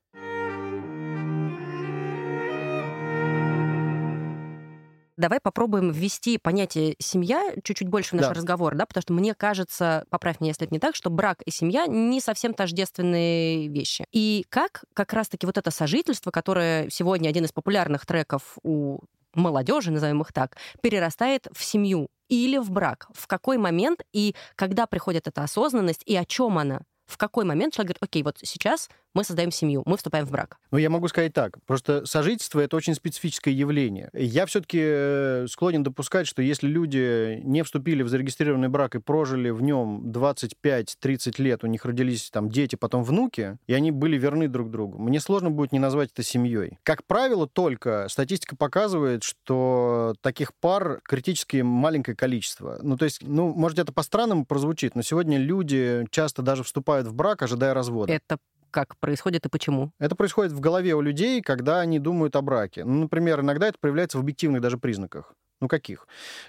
[5.24, 8.34] Давай попробуем ввести понятие семья чуть-чуть больше в наш да.
[8.34, 11.50] разговор, да, потому что мне кажется, поправь меня, если это не так, что брак и
[11.50, 14.04] семья не совсем тождественные вещи.
[14.12, 19.00] И как как раз-таки вот это сожительство, которое сегодня один из популярных треков у
[19.34, 23.08] молодежи, назовем их так, перерастает в семью или в брак?
[23.14, 26.82] В какой момент и когда приходит эта осознанность и о чем она?
[27.06, 30.58] В какой момент человек говорит, окей, вот сейчас мы создаем семью, мы вступаем в брак.
[30.72, 31.58] Ну, я могу сказать так.
[31.66, 34.10] Просто сожительство— это очень специфическое явление.
[34.14, 39.50] Я все-таки э, склонен допускать, что если люди не вступили в зарегистрированный брак и прожили
[39.50, 44.48] в нем 25-30 лет, у них родились там дети, потом внуки, и они были верны
[44.48, 46.80] друг другу, мне сложно будет не назвать это семьей.
[46.84, 52.80] Как правило, только статистика показывает, что таких пар критически маленькое количество.
[52.82, 57.14] Ну, то есть, ну, может, это по-странному прозвучит, но сегодня люди часто даже вступают в
[57.14, 58.12] брак, ожидая развода.
[58.12, 58.38] Это
[58.74, 59.92] как происходит и почему?
[60.00, 62.84] Это происходит в голове у людей, когда они думают о браке.
[62.84, 65.34] Ну, например, иногда это проявляется в объективных даже признаках.
[65.62, 66.08] Ну, каких?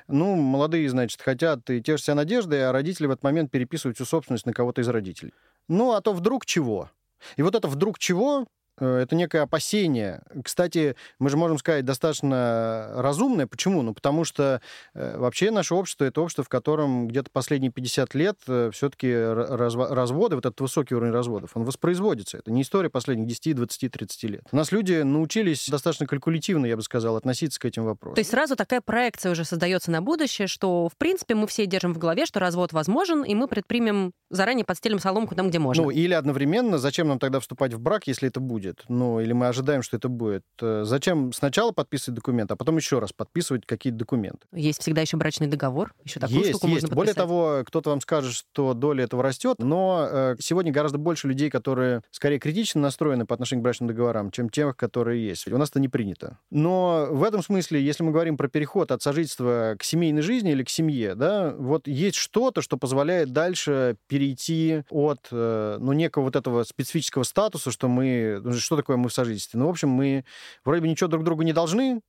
[0.09, 4.07] Ну, молодые, значит, хотят и тешат себя надежды, а родители в этот момент переписывают всю
[4.07, 5.35] собственность на кого-то из родителей.
[5.69, 6.91] Ну, а то вдруг чего?
[7.37, 8.47] И вот это вдруг чего
[8.79, 10.23] это некое опасение.
[10.43, 13.47] Кстати, мы же можем сказать, достаточно разумное.
[13.47, 13.83] Почему?
[13.83, 14.61] Ну, потому что
[14.95, 20.37] э, вообще наше общество— это общество, в котором где-то последние 50 лет э, все-таки разводы,
[20.37, 22.39] вот этот высокий уровень разводов, он воспроизводится.
[22.39, 24.43] Это не история последних 10, 20, 30 лет.
[24.51, 28.15] У нас люди научились достаточно калькулятивно, я бы сказал, относиться к этим вопросам.
[28.15, 31.95] То есть сразу такая проекция уже создается на будущее, что, в принципе, мы все держим
[31.95, 35.85] в голове, что развод возможен, и мы предпримем, заранее подстелим соломку там, где можно.
[35.85, 38.64] Ну, или одновременно, зачем нам тогда вступать в брак, если это будет?
[38.65, 42.77] Будет, ну, или мы ожидаем, что это будет, э, зачем сначала подписывать документ, а потом
[42.77, 44.47] еще раз подписывать какие-то документы?
[44.53, 46.83] Есть всегда еще брачный договор, еще такую есть, штуку есть.
[46.83, 51.29] можно Более того, кто-то вам скажет, что доля этого растет, но э, сегодня гораздо больше
[51.29, 55.47] людей, которые скорее критично настроены по отношению к брачным договорам, чем тех, которые есть.
[55.49, 56.39] У нас это не принято.
[56.51, 60.65] Но в этом смысле, если мы говорим про переход от сожительства к семейной жизни или
[60.65, 66.37] к семье, да, вот есть что-то, что позволяет дальше перейти от, э, ну, некого вот
[66.37, 69.59] этого специфического статуса, что мы, что такое мы в сожительстве?
[69.59, 70.25] Ну, в общем, мы
[70.65, 72.01] вроде бы ничего друг другу не должны,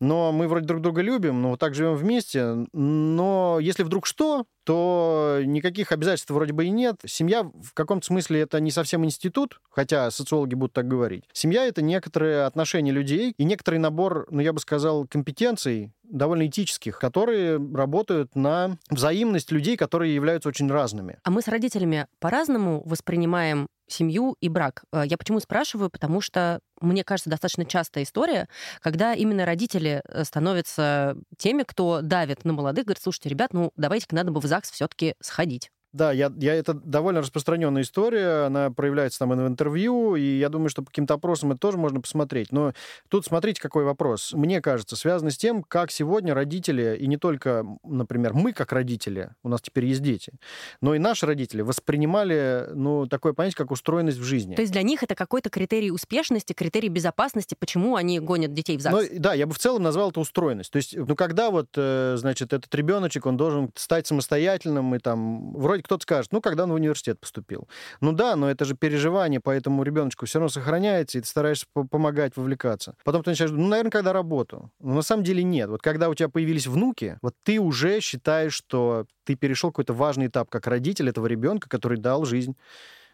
[0.00, 2.66] но мы вроде друг друга любим, но так живем вместе.
[2.72, 7.00] Но если вдруг что, то никаких обязательств вроде бы и нет.
[7.04, 11.24] Семья в каком-то смысле это не совсем институт, хотя социологи будут так говорить.
[11.32, 16.98] Семья— это некоторые отношения людей и некоторый набор, ну, я бы сказал, компетенций, довольно этических,
[16.98, 21.18] которые работают на взаимность людей, которые являются очень разными.
[21.24, 24.84] А мы с родителями по-разному воспринимаем семью и брак.
[24.92, 25.90] Э, я почему спрашиваю?
[25.90, 28.48] Потому что, мне кажется, достаточно частая история,
[28.80, 34.14] когда именно родители э, становятся теми, кто давит на молодых, говорит, слушайте, ребят, ну давайте-ка
[34.14, 35.70] надо бы в ЗАГС все-таки сходить.
[35.92, 40.70] Да, я, я, это довольно распространенная история, она проявляется там в интервью, и я думаю,
[40.70, 42.50] что по каким-то опросам это тоже можно посмотреть.
[42.50, 42.72] Но
[43.08, 44.32] тут смотрите, какой вопрос.
[44.32, 49.30] Мне кажется, связано с тем, как сегодня родители, и не только, например, мы как родители,
[49.42, 50.32] у нас теперь есть дети,
[50.80, 54.54] но и наши родители воспринимали, ну, такое понятие, как устроенность в жизни.
[54.54, 58.80] То есть для них это какой-то критерий успешности, критерий безопасности, почему они гонят детей в
[58.80, 59.10] ЗАГС?
[59.12, 60.72] Ну, да, я бы в целом назвал это устроенность.
[60.72, 65.52] То есть, ну, когда вот, э, значит, этот ребеночек, он должен стать самостоятельным и там,
[65.52, 67.68] вроде кто-то скажет, ну, когда он в университет поступил.
[68.00, 72.36] Ну да, но это же переживание, поэтому ребеночку все равно сохраняется, и ты стараешься помогать,
[72.36, 72.94] вовлекаться.
[73.04, 74.70] Потом ты начинаешь, ну, наверное, когда работу.
[74.80, 75.68] Но на самом деле нет.
[75.68, 80.26] Вот когда у тебя появились внуки, вот ты уже считаешь, что ты перешел какой-то важный
[80.26, 82.56] этап как родитель этого ребенка, который дал жизнь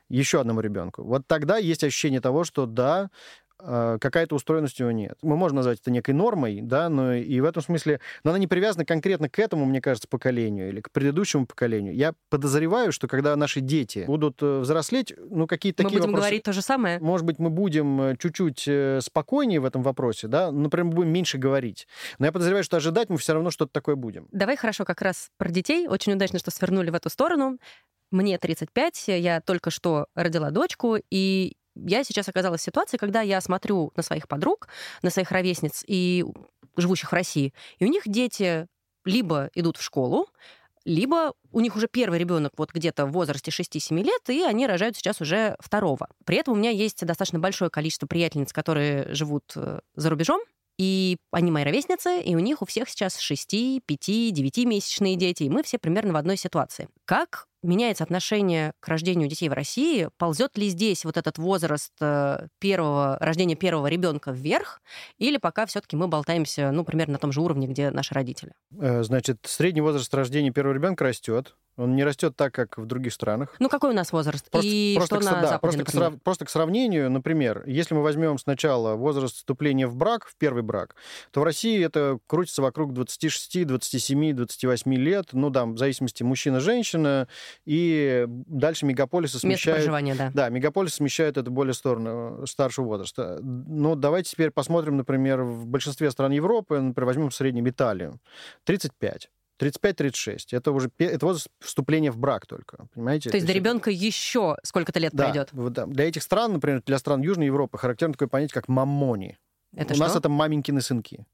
[0.08, 1.02] еще одному ребенку.
[1.02, 3.10] Вот тогда есть ощущение того, что да,
[3.58, 5.18] какая-то устроенность у него нет.
[5.22, 8.46] Мы можем назвать это некой нормой, да, но и в этом смысле, но она не
[8.46, 11.94] привязана конкретно к этому, мне кажется, поколению или к предыдущему поколению.
[11.94, 16.26] Я подозреваю, что когда наши дети будут э, взрослеть, ну, какие-то такие Мы будем вопросы...
[16.28, 16.98] говорить то же самое?
[17.00, 21.10] Может быть, мы будем э, чуть-чуть э, спокойнее в этом вопросе, да, например, мы будем
[21.10, 21.86] меньше говорить.
[22.18, 24.28] Но я подозреваю, что ожидать мы все равно что-то такое будем.
[24.32, 25.88] Давай хорошо как раз про детей.
[25.88, 27.58] Очень удачно, что свернули в эту сторону.
[28.10, 33.40] Мне 35, я только что родила дочку, и я сейчас оказалась в ситуации, когда я
[33.40, 34.68] смотрю на своих подруг,
[35.02, 36.24] на своих ровесниц и
[36.76, 38.66] живущих в России, и у них дети
[39.04, 40.28] либо идут в школу,
[40.84, 44.96] либо у них уже первый ребенок вот где-то в возрасте 6-7 лет, и они рожают
[44.96, 46.08] сейчас уже второго.
[46.24, 50.40] При этом у меня есть достаточно большое количество приятельниц, которые живут э, за рубежом,
[50.78, 55.50] и они мои ровесницы, и у них у всех сейчас 6, 5, 9-месячные дети, и
[55.50, 56.88] мы все примерно в одной ситуации.
[57.04, 60.08] Как меняется отношение к рождению детей в России?
[60.16, 64.80] Ползет ли здесь вот этот возраст э, первого, рождения первого ребенка вверх?
[65.18, 68.52] Или пока все-таки мы болтаемся, ну, примерно на том же уровне, где наши родители?
[68.80, 71.56] Э, значит, средний возраст рождения первого ребенка растет.
[71.78, 73.54] Он не растет так, как в других странах.
[73.60, 74.50] Ну, какой у нас возраст?
[74.50, 77.94] Просто, И просто, что к, на да, Западе, просто, к, просто к сравнению, например, если
[77.94, 80.96] мы возьмем сначала возраст вступления в брак, в первый брак,
[81.30, 87.28] то в России это крутится вокруг 26, 27, 28 лет, ну да, в зависимости мужчина-женщина,
[87.64, 89.78] и дальше мегаполисы смещают...
[89.78, 90.30] Место проживания, да.
[90.34, 93.38] Да, мегаполисы смещают это более сторону старшего возраста.
[93.40, 98.18] Но давайте теперь посмотрим, например, в большинстве стран Европы, например, возьмем в среднем Италию,
[98.64, 99.30] 35.
[99.58, 100.38] 35-36.
[100.52, 103.30] Это уже это возраст вступления в брак только, понимаете?
[103.30, 105.50] То есть до ребенка еще сколько-то лет да, пройдет.
[105.52, 105.86] Да.
[105.86, 109.38] Для этих стран, например, для стран Южной Европы характерно такое понятие, как мамони.
[109.74, 110.04] Это У что?
[110.04, 111.26] нас это маменькины сынки.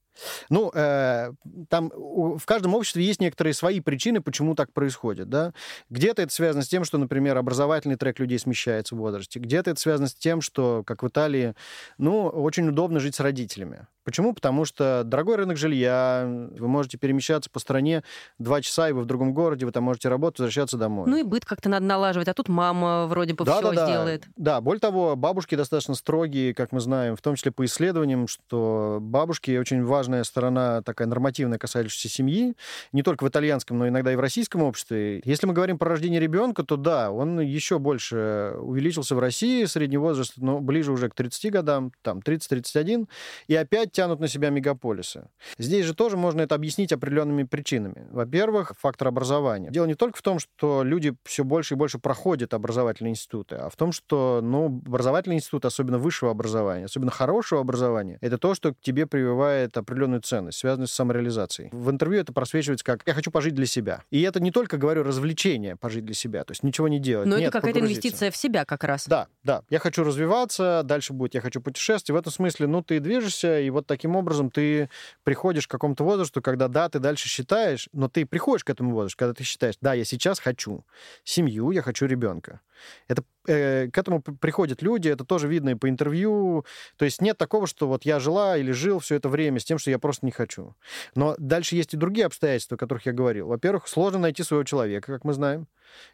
[0.50, 1.32] Ну, э,
[1.68, 5.52] там в каждом обществе есть некоторые свои причины, почему так происходит, да.
[5.90, 9.38] Где-то это связано с тем, что, например, образовательный трек людей смещается в возрасте.
[9.40, 11.54] Где-то это связано с тем, что, как в Италии,
[11.98, 13.86] ну, очень удобно жить с родителями.
[14.04, 14.34] Почему?
[14.34, 18.04] Потому что дорогой рынок жилья, вы можете перемещаться по стране
[18.38, 21.08] два часа, и вы в другом городе, вы там можете работать, возвращаться домой.
[21.08, 24.24] Ну и быт как-то надо налаживать, а тут мама вроде бы да, все да, сделает.
[24.36, 28.98] Да, более того, бабушки достаточно строгие, как мы знаем, в том числе по исследованиям, что
[29.00, 32.54] бабушки очень важная сторона такая нормативная, касающаяся семьи,
[32.92, 35.22] не только в итальянском, но иногда и в российском обществе.
[35.24, 39.96] Если мы говорим про рождение ребенка, то да, он еще больше увеличился в России, средний
[39.96, 43.08] возраст, но ближе уже к 30 годам, там 30-31,
[43.46, 45.28] и опять тянут на себя мегаполисы.
[45.56, 48.06] Здесь же тоже можно это объяснить определенными причинами.
[48.10, 49.70] Во-первых, фактор образования.
[49.70, 53.70] Дело не только в том, что люди все больше и больше проходят образовательные институты, а
[53.70, 58.74] в том, что ну, образовательный институт, особенно высшего образования, особенно хорошего образования, это то, что
[58.74, 61.70] к тебе прививает определенную ценность, связанную с самореализацией.
[61.72, 64.02] В интервью это просвечивается как «я хочу пожить для себя».
[64.10, 67.26] И это не только, говорю, развлечение пожить для себя, то есть ничего не делать.
[67.26, 69.06] Но Нет, это какая-то инвестиция в себя как раз.
[69.06, 69.62] Да, да.
[69.70, 72.18] Я хочу развиваться, дальше будет я хочу путешествовать.
[72.18, 74.90] В этом смысле, ну, ты движешься, и вот таким образом ты
[75.22, 79.18] приходишь к какому-то возрасту, когда, да, ты дальше считаешь, но ты приходишь к этому возрасту,
[79.18, 80.84] когда ты считаешь, да, я сейчас хочу
[81.22, 82.60] семью, я хочу ребенка.
[83.08, 86.64] Это, э, к этому приходят люди, это тоже видно и по интервью.
[86.96, 89.78] То есть нет такого, что вот я жила или жил все это время с тем,
[89.78, 90.74] что я просто не хочу.
[91.14, 93.48] Но дальше есть и другие обстоятельства, о которых я говорил.
[93.48, 95.66] Во-первых, сложно найти своего человека, как мы знаем.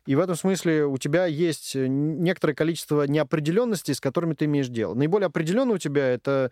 [0.07, 4.95] И в этом смысле у тебя есть некоторое количество неопределенностей, с которыми ты имеешь дело.
[4.95, 6.51] Наиболее определенно у тебя это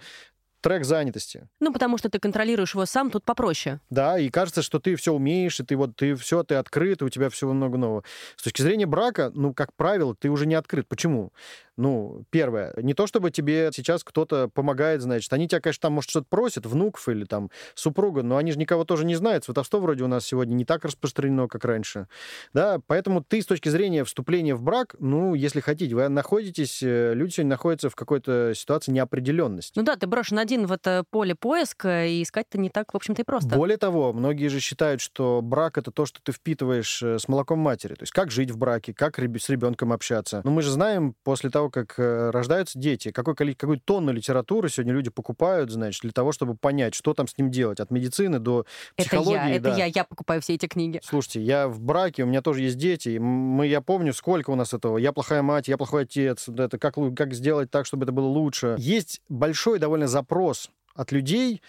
[0.60, 1.48] трек занятости.
[1.60, 3.80] Ну, потому что ты контролируешь его сам, тут попроще.
[3.90, 7.04] Да, и кажется, что ты все умеешь, и ты вот ты все, ты открыт, и
[7.04, 8.04] у тебя всего много нового.
[8.36, 10.88] С точки зрения брака, ну, как правило, ты уже не открыт.
[10.88, 11.32] Почему?
[11.78, 16.10] Ну, первое, не то чтобы тебе сейчас кто-то помогает, значит, они тебя, конечно, там, может,
[16.10, 19.44] что-то просят, внуков или там супруга, но они же никого тоже не знают.
[19.44, 22.08] Сватовство вроде у нас сегодня не так распространено, как раньше.
[22.52, 27.14] Да, поэтому ты с точки зрения вступления в брак, ну, если хотите, вы находитесь, э,
[27.14, 29.74] люди сегодня находятся в какой-то ситуации неопределенности.
[29.76, 33.20] Ну да, ты брошен один в это поле поиска, и искать-то не так, в общем-то,
[33.20, 33.54] и просто.
[33.54, 37.58] Более того, многие же считают, что брак— это то, что ты впитываешь э, с молоком
[37.58, 37.94] матери.
[37.94, 40.40] То есть как жить в браке, как с ребенком общаться.
[40.44, 44.94] Но мы же знаем, после того, как э, рождаются дети, какой, какую тонну литературы сегодня
[44.94, 47.80] люди покупают, значит, для того, чтобы понять, что там с ним делать.
[47.80, 48.64] От медицины до
[48.96, 49.36] психологии.
[49.36, 49.68] Это я, да.
[49.70, 51.00] это я, я покупаю все эти книги.
[51.04, 53.18] Слушайте, я в браке, у меня тоже есть дети.
[53.18, 54.96] Мы, я помню, сколько у нас этого.
[54.96, 56.48] Я плохая мать, я плохой отец.
[56.48, 58.76] Это как, как сделать так, чтобы это было лучше.
[58.78, 60.37] Есть большой довольно запрос
[60.94, 61.62] от людей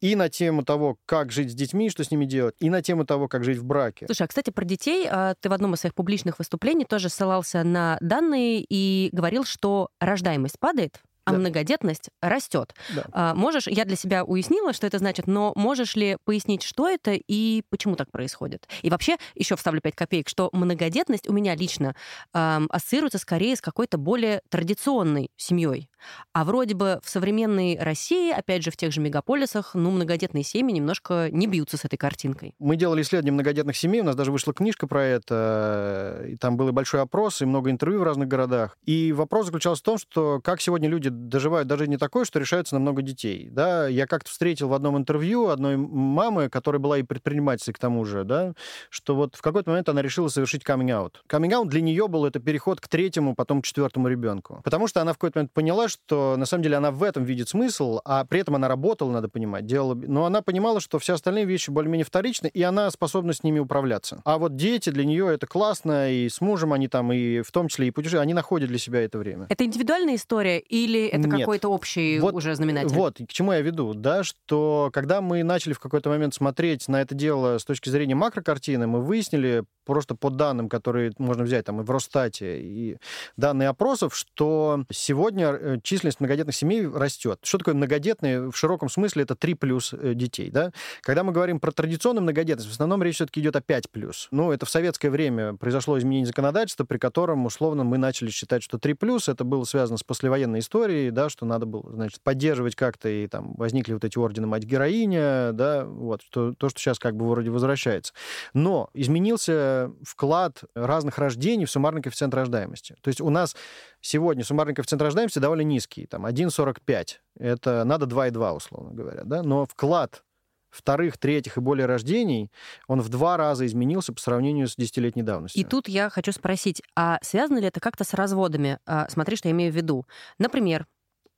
[0.00, 3.04] и на тему того, как жить с детьми, что с ними делать, и на тему
[3.04, 4.06] того, как жить в браке.
[4.06, 7.64] Слушай, а, кстати, про детей а, ты в одном из своих публичных выступлений тоже ссылался
[7.64, 11.38] на данные и говорил, что рождаемость падает, а да.
[11.38, 12.74] многодетность растет.
[12.94, 13.04] Да.
[13.12, 17.12] А, можешь, я для себя уяснила, что это значит, но можешь ли пояснить, что это
[17.14, 18.68] и почему так происходит?
[18.82, 21.96] И вообще, еще вставлю 5 копеек, что многодетность у меня лично
[22.32, 25.90] э, ассоциируется скорее с какой-то более традиционной семьей.
[26.32, 30.74] А вроде бы в современной России, опять же, в тех же мегаполисах, ну, многодетные семьи
[30.74, 32.54] немножко не бьются с этой картинкой.
[32.58, 36.68] Мы делали исследование многодетных семей, у нас даже вышла книжка про это, и там был
[36.68, 38.76] и большой опрос, и много интервью в разных городах.
[38.84, 42.74] И вопрос заключался в том, что как сегодня люди доживают даже не такое, что решаются
[42.74, 43.48] на много детей.
[43.50, 43.88] Да?
[43.88, 48.24] Я как-то встретил в одном интервью одной мамы, которая была и предприниматель к тому же,
[48.24, 48.52] да,
[48.90, 51.22] что вот в какой-то момент она решила совершить каминг-аут.
[51.26, 54.60] Каминг-аут для нее был это переход к третьему, потом к четвертому ребенку.
[54.64, 57.48] Потому что она в какой-то момент поняла, что на самом деле она в этом видит
[57.48, 59.94] смысл, а при этом она работала, надо понимать, делала...
[59.94, 64.20] Но она понимала, что все остальные вещи более-менее вторичны, и она способна с ними управляться.
[64.24, 67.68] А вот дети, для нее это классно, и с мужем они там, и в том
[67.68, 69.46] числе и путешествия, они находят для себя это время.
[69.48, 72.94] Это индивидуальная история или это какой-то общий вот, уже знаменатель?
[72.94, 77.00] Вот, к чему я веду, да, что когда мы начали в какой-то момент смотреть на
[77.00, 81.80] это дело с точки зрения макрокартины, мы выяснили просто по данным, которые можно взять там
[81.80, 82.98] и в Росстате, и
[83.36, 87.38] данные опросов, что сегодня э, численность многодетных семей растет.
[87.42, 88.50] Что такое многодетные?
[88.50, 90.72] В широком смысле это 3 плюс э, детей, да?
[91.02, 94.28] Когда мы говорим про традиционную многодетность, в основном речь все-таки идет о 5 плюс.
[94.30, 98.78] Ну, это в советское время произошло изменение законодательства, при котором, условно, мы начали считать, что
[98.78, 103.08] 3 плюс, это было связано с послевоенной историей, да, что надо было, значит, поддерживать как-то,
[103.08, 107.28] и там возникли вот эти ордены мать-героиня, да, вот, то, то, что сейчас как бы
[107.28, 108.12] вроде возвращается.
[108.54, 112.96] Но изменился вклад разных рождений в суммарный коэффициент рождаемости.
[113.00, 113.56] То есть у нас
[114.00, 117.06] сегодня суммарный коэффициент рождаемости довольно низкий, там 1,45.
[117.38, 119.22] Это надо 2,2, условно говоря.
[119.24, 119.42] Да?
[119.42, 120.22] Но вклад
[120.70, 122.50] вторых, третьих и более рождений,
[122.86, 125.60] он в два раза изменился по сравнению с десятилетней давностью.
[125.60, 128.78] И тут я хочу спросить, а связано ли это как-то с разводами?
[128.86, 130.06] А, смотри, что я имею в виду.
[130.38, 130.86] Например,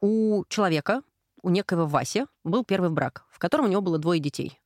[0.00, 1.02] у человека,
[1.42, 4.60] у некоего Васи, был первый брак, в котором у него было двое детей.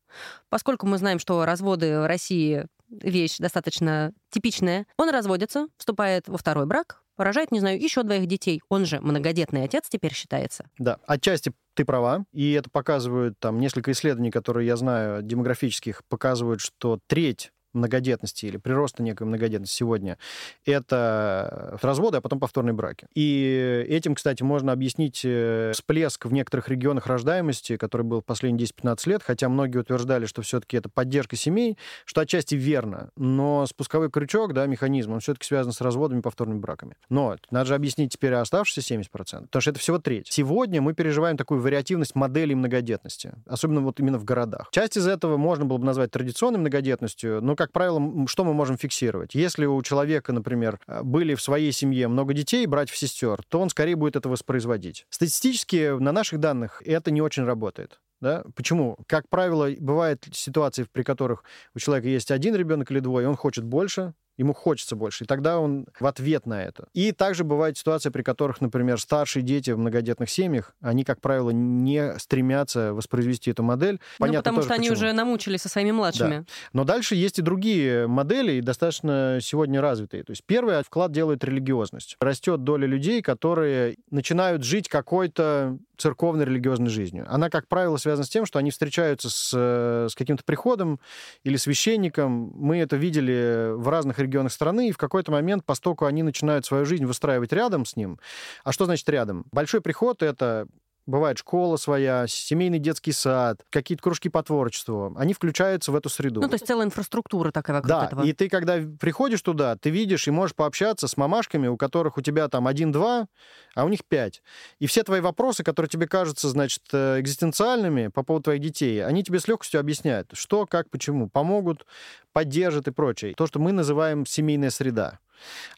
[0.49, 4.87] Поскольку мы знаем, что разводы в России вещь достаточно типичная.
[4.99, 8.61] Он разводится, вступает во второй брак, поражает, не знаю, еще двоих детей.
[8.69, 10.65] Он же многодетный отец теперь считается.
[10.79, 16.61] Да, отчасти ты права, и это показывают там несколько исследований, которые я знаю, демографических, показывают,
[16.61, 20.19] что треть многодетности или прироста некой многодетности сегодня,
[20.65, 23.07] это разводы, а потом повторные браки.
[23.15, 28.67] И этим, кстати, можно объяснить э, всплеск в некоторых регионах рождаемости, который был в последние
[28.67, 34.11] 10-15 лет, хотя многие утверждали, что все-таки это поддержка семей, что отчасти верно, но спусковой
[34.11, 36.97] крючок, да, механизм, он все-таки связан с разводами и повторными браками.
[37.09, 39.07] Но надо же объяснить теперь оставшиеся 70%,
[39.43, 40.29] потому что это всего треть.
[40.31, 44.69] Сегодня мы переживаем такую вариативность моделей многодетности, особенно вот именно в городах.
[44.73, 48.77] Часть из этого можно было бы назвать традиционной многодетностью, но как правило, что мы можем
[48.77, 49.37] фиксировать?
[49.37, 53.71] Если у человека, например, э, были в своей семье много детей, братьев, сестер, то он
[53.71, 55.07] скорее будет это воспроизводить.
[55.11, 58.01] Статистически на наших данных это не очень работает.
[58.21, 58.43] Да?
[58.57, 58.99] Почему?
[59.07, 61.45] Как правило, бывают ситуации, при которых
[61.77, 65.59] у человека есть один ребенок или двое, он хочет больше, ему хочется больше, и тогда
[65.59, 66.89] он в ответ на это.
[66.95, 71.51] И также бывает ситуация, при которых, например, старшие дети в многодетных семьях, они, как правило,
[71.51, 73.95] не стремятся воспроизвести эту модель.
[74.19, 75.07] Ну, Понятно ну, потому тоже, что они почему.
[75.07, 76.39] уже намучили со своими младшими.
[76.39, 76.45] Да.
[76.73, 80.25] Но дальше есть и другие модели, достаточно сегодня развитые.
[80.25, 82.17] То есть первый вклад делает религиозность.
[82.21, 87.27] Растет доля людей, которые начинают жить какой-то церковной религиозной жизнью.
[87.29, 90.99] Она, как правило, связана с тем, что они встречаются с, э, с каким-то приходом
[91.45, 92.53] или священником.
[92.57, 96.85] Мы это видели в разных регионах страны, и в какой-то момент, постоку они начинают свою
[96.85, 98.19] жизнь выстраивать рядом с ним.
[98.65, 99.45] А что значит рядом?
[99.53, 100.67] Большой приход— это
[101.05, 105.13] Бывает школа своя, семейный детский сад, какие-то кружки по творчеству.
[105.17, 106.41] Они включаются в эту среду.
[106.41, 108.23] Ну, то есть целая инфраструктура такая вокруг да, этого.
[108.25, 112.21] и ты, когда приходишь туда, ты видишь и можешь пообщаться с мамашками, у которых у
[112.21, 113.27] тебя там один-два,
[113.75, 114.43] а у них пять.
[114.79, 119.25] И все твои вопросы, которые тебе кажутся, значит, э, экзистенциальными по поводу твоих детей, они
[119.25, 121.85] тебе с легкостью объясняют, что, как, почему, помогут,
[122.33, 123.35] поддержат и прочее.
[123.35, 125.19] То, что мы называем семейная среда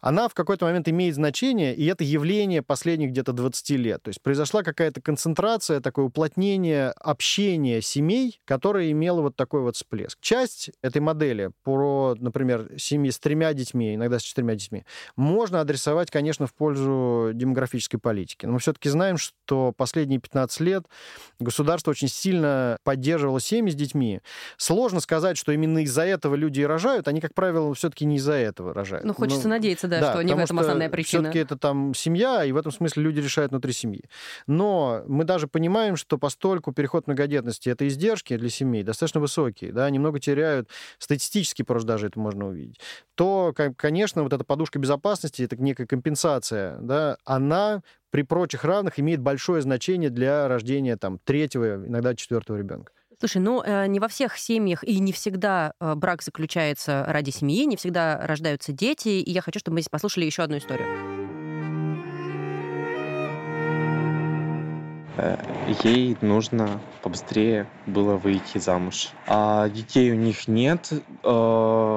[0.01, 4.03] она в какой-то момент имеет значение, и это явление последних где-то 20 лет.
[4.03, 10.19] То есть произошла какая-то концентрация, такое уплотнение общения семей, которое имело вот такой вот всплеск.
[10.21, 14.85] Часть этой модели про, например, семьи с тремя детьми, иногда с четырьмя детьми,
[15.17, 18.47] можно адресовать, конечно, в пользу демографической политики.
[18.47, 20.85] Но мы все-таки знаем, что последние 15 лет
[21.39, 24.21] государство очень сильно поддерживало семьи с детьми.
[24.57, 28.35] Сложно сказать, что именно из-за этого люди и рожают, они, как правило, все-таки не из-за
[28.35, 29.05] этого рожают.
[29.05, 31.23] Ну, хочется надеяться, да, Да, что не в этом основная причина.
[31.25, 34.05] Все-таки это там семья, и в этом смысле люди решают внутри семьи.
[34.47, 39.89] Но мы даже понимаем, что постольку переход многодетности это издержки для семей достаточно высокие, да,
[39.91, 42.81] немного теряют, статистически просто даже это можно увидеть,
[43.15, 49.01] то, ко- конечно, вот эта подушка безопасности, это некая компенсация, да, она при прочих равных
[49.01, 52.93] имеет большое значение для рождения там третьего, иногда четвертого ребенка.
[53.19, 57.65] Слушай, ну э, не во всех семьях и не всегда э, брак заключается ради семьи,
[57.65, 59.09] не всегда рождаются дети.
[59.09, 60.87] И я хочу, чтобы мы здесь послушали еще одну историю.
[65.17, 65.37] Э,
[65.83, 69.11] Ей нужно побыстрее было выйти замуж.
[69.27, 70.93] А детей у них нет.
[71.23, 71.97] Э,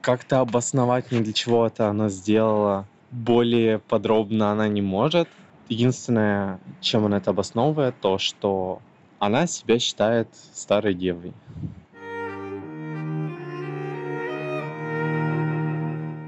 [0.00, 5.28] Как-то обосновать ни для чего это она сделала более подробно она не может.
[5.68, 8.80] Единственное, чем она это обосновывает, то, что
[9.20, 11.34] она себя считает старой девой.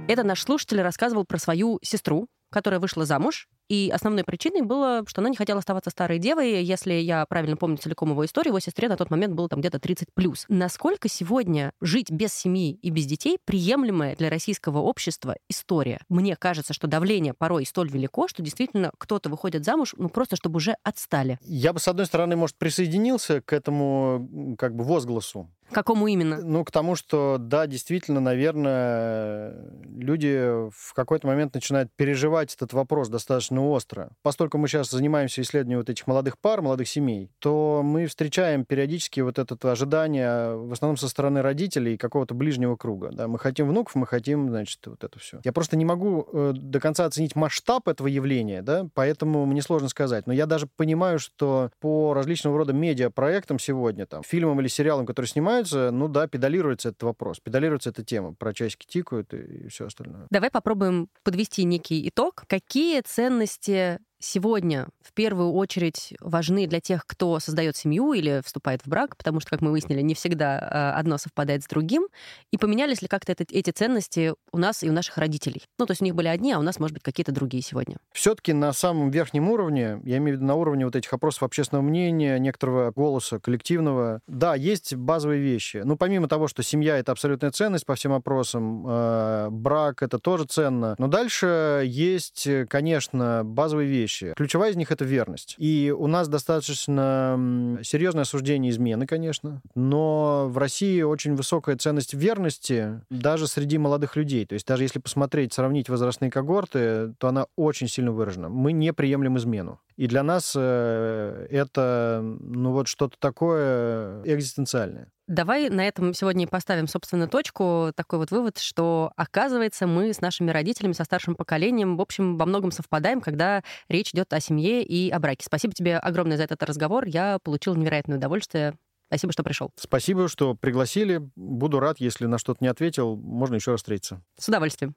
[0.09, 3.49] Это наш слушатель рассказывал про свою сестру, которая вышла замуж.
[3.73, 6.63] И основной причиной было, что она не хотела оставаться старой девой.
[6.63, 9.79] Если я правильно помню целиком его историю, его сестре на тот момент было там где-то
[9.79, 10.45] 30 плюс.
[10.51, 16.01] Насколько сегодня жить без семьи и без детей приемлемая для российского общества история?
[16.11, 20.59] Мне кажется, что давление порой столь велико, что действительно кто-то выходит замуж, ну просто чтобы
[20.59, 21.39] уже отстали.
[21.41, 25.49] Я бы, с одной стороны, может, присоединился к этому как бы возгласу.
[25.73, 26.41] Какому именно?
[26.43, 29.55] Ну, к тому, что, да, действительно, наверное,
[29.97, 34.11] люди в какой-то момент начинают переживать этот вопрос достаточно остро.
[34.23, 39.21] Поскольку мы сейчас занимаемся исследованием вот этих молодых пар, молодых семей, то мы встречаем периодически
[39.21, 43.11] вот это ожидание, в основном со стороны родителей, какого-то ближнего круга.
[43.13, 43.29] Да?
[43.29, 45.41] Мы хотим внуков, мы хотим, значит, вот это все.
[45.45, 49.89] Я просто не могу э, до конца оценить масштаб этого явления, да, поэтому мне сложно
[49.89, 50.27] сказать.
[50.27, 55.29] Но я даже понимаю, что по различного рода медиапроектам сегодня, там, фильмам или сериалам, которые
[55.29, 58.35] снимаются, ну да, педалируется этот вопрос, педалируется эта тема.
[58.35, 60.27] Про часики тикают и все остальное.
[60.31, 62.45] Давай попробуем подвести некий итог.
[62.49, 68.83] Какие ценности радости сегодня в первую очередь важны для тех, кто создает семью или вступает
[68.83, 72.07] в брак, потому что, как мы выяснили, не всегда э, одно совпадает с другим.
[72.51, 75.63] И поменялись ли как-то это- эти ценности у нас и у наших родителей?
[75.79, 77.97] Ну, то есть у них были одни, а у нас, может быть, какие-то другие сегодня.
[78.13, 81.83] Все-таки на самом верхнем уровне, я имею в виду на уровне вот этих опросов общественного
[81.85, 85.83] мнения, некоторого голоса коллективного, да, есть базовые вещи.
[85.85, 90.45] Ну, помимо того, что семья— это абсолютная ценность по всем опросам, э, брак— это тоже
[90.45, 94.12] ценно, но дальше есть, конечно, базовые вещи.
[94.37, 95.55] Ключевая из них— это верность.
[95.59, 103.01] И у нас достаточно серьезное осуждение измены, конечно, но в России очень высокая ценность верности
[103.11, 104.47] даже среди молодых людей.
[104.47, 108.49] То есть даже если посмотреть, сравнить возрастные когорты, то она очень сильно выражена.
[108.49, 109.81] Мы не приемлем измену.
[109.97, 115.09] И для нас э, это, ну вот что-то такое экзистенциальное.
[115.29, 117.93] Давай на этом сегодня и поставим, собственно, точку.
[117.95, 122.45] Такой вот вывод, что, оказывается, мы с нашими родителями, со старшим поколением, в общем, во
[122.45, 125.45] многом совпадаем, когда речь идет о семье и о браке.
[125.47, 127.07] Спасибо тебе огромное за этот разговор.
[127.07, 128.75] Я получил невероятное удовольствие.
[129.09, 129.71] Спасибо, что пришел.
[129.77, 131.21] Спасибо, что пригласили.
[131.37, 134.23] Буду рад, если на что-то не ответил, можно еще раз встретиться.
[134.39, 134.95] С удовольствием.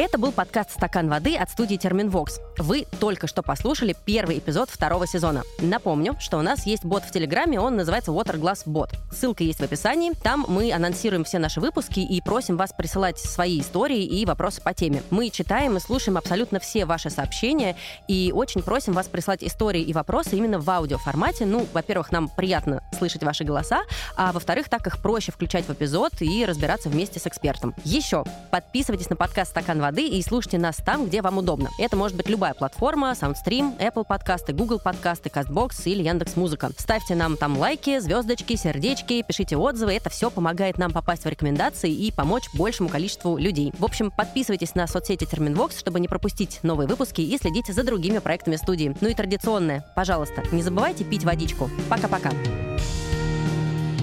[0.00, 2.38] Это был подкаст «Стакан воды» от студии «Терминвокс».
[2.58, 5.42] Вы только что послушали первый эпизод второго сезона.
[5.60, 8.90] Напомню, что у нас есть бот в Телеграме, он называется Waterglass Bot.
[9.10, 10.12] Ссылка есть в описании.
[10.22, 14.72] Там мы анонсируем все наши выпуски и просим вас присылать свои истории и вопросы по
[14.72, 15.02] теме.
[15.10, 17.74] Мы читаем и слушаем абсолютно все ваши сообщения
[18.06, 21.44] и очень просим вас прислать истории и вопросы именно в аудиоформате.
[21.44, 23.80] Ну, во-первых, нам приятно слышать ваши голоса,
[24.16, 27.74] а во-вторых, так их проще включать в эпизод и разбираться вместе с экспертом.
[27.82, 28.22] Еще
[28.52, 31.70] подписывайтесь на подкаст «Стакан воды» и слушайте нас там, где вам удобно.
[31.78, 36.70] Это может быть любая платформа, SoundStream, Apple подкасты, Google подкасты, CastBox или Яндекс.Музыка.
[36.76, 39.94] Ставьте нам там лайки, звездочки, сердечки, пишите отзывы.
[39.94, 43.72] Это все помогает нам попасть в рекомендации и помочь большему количеству людей.
[43.78, 48.18] В общем, подписывайтесь на соцсети Терминвокс, чтобы не пропустить новые выпуски и следить за другими
[48.18, 48.94] проектами студии.
[49.00, 51.70] Ну и традиционное, пожалуйста, не забывайте пить водичку.
[51.88, 52.30] Пока-пока.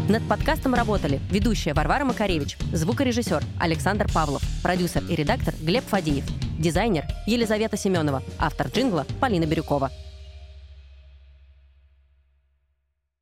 [0.07, 6.25] Над подкастом работали ведущая Варвара Макаревич, звукорежиссер Александр Павлов, продюсер и редактор Глеб Фадеев,
[6.59, 9.89] дизайнер Елизавета Семенова, автор джингла Полина Бирюкова.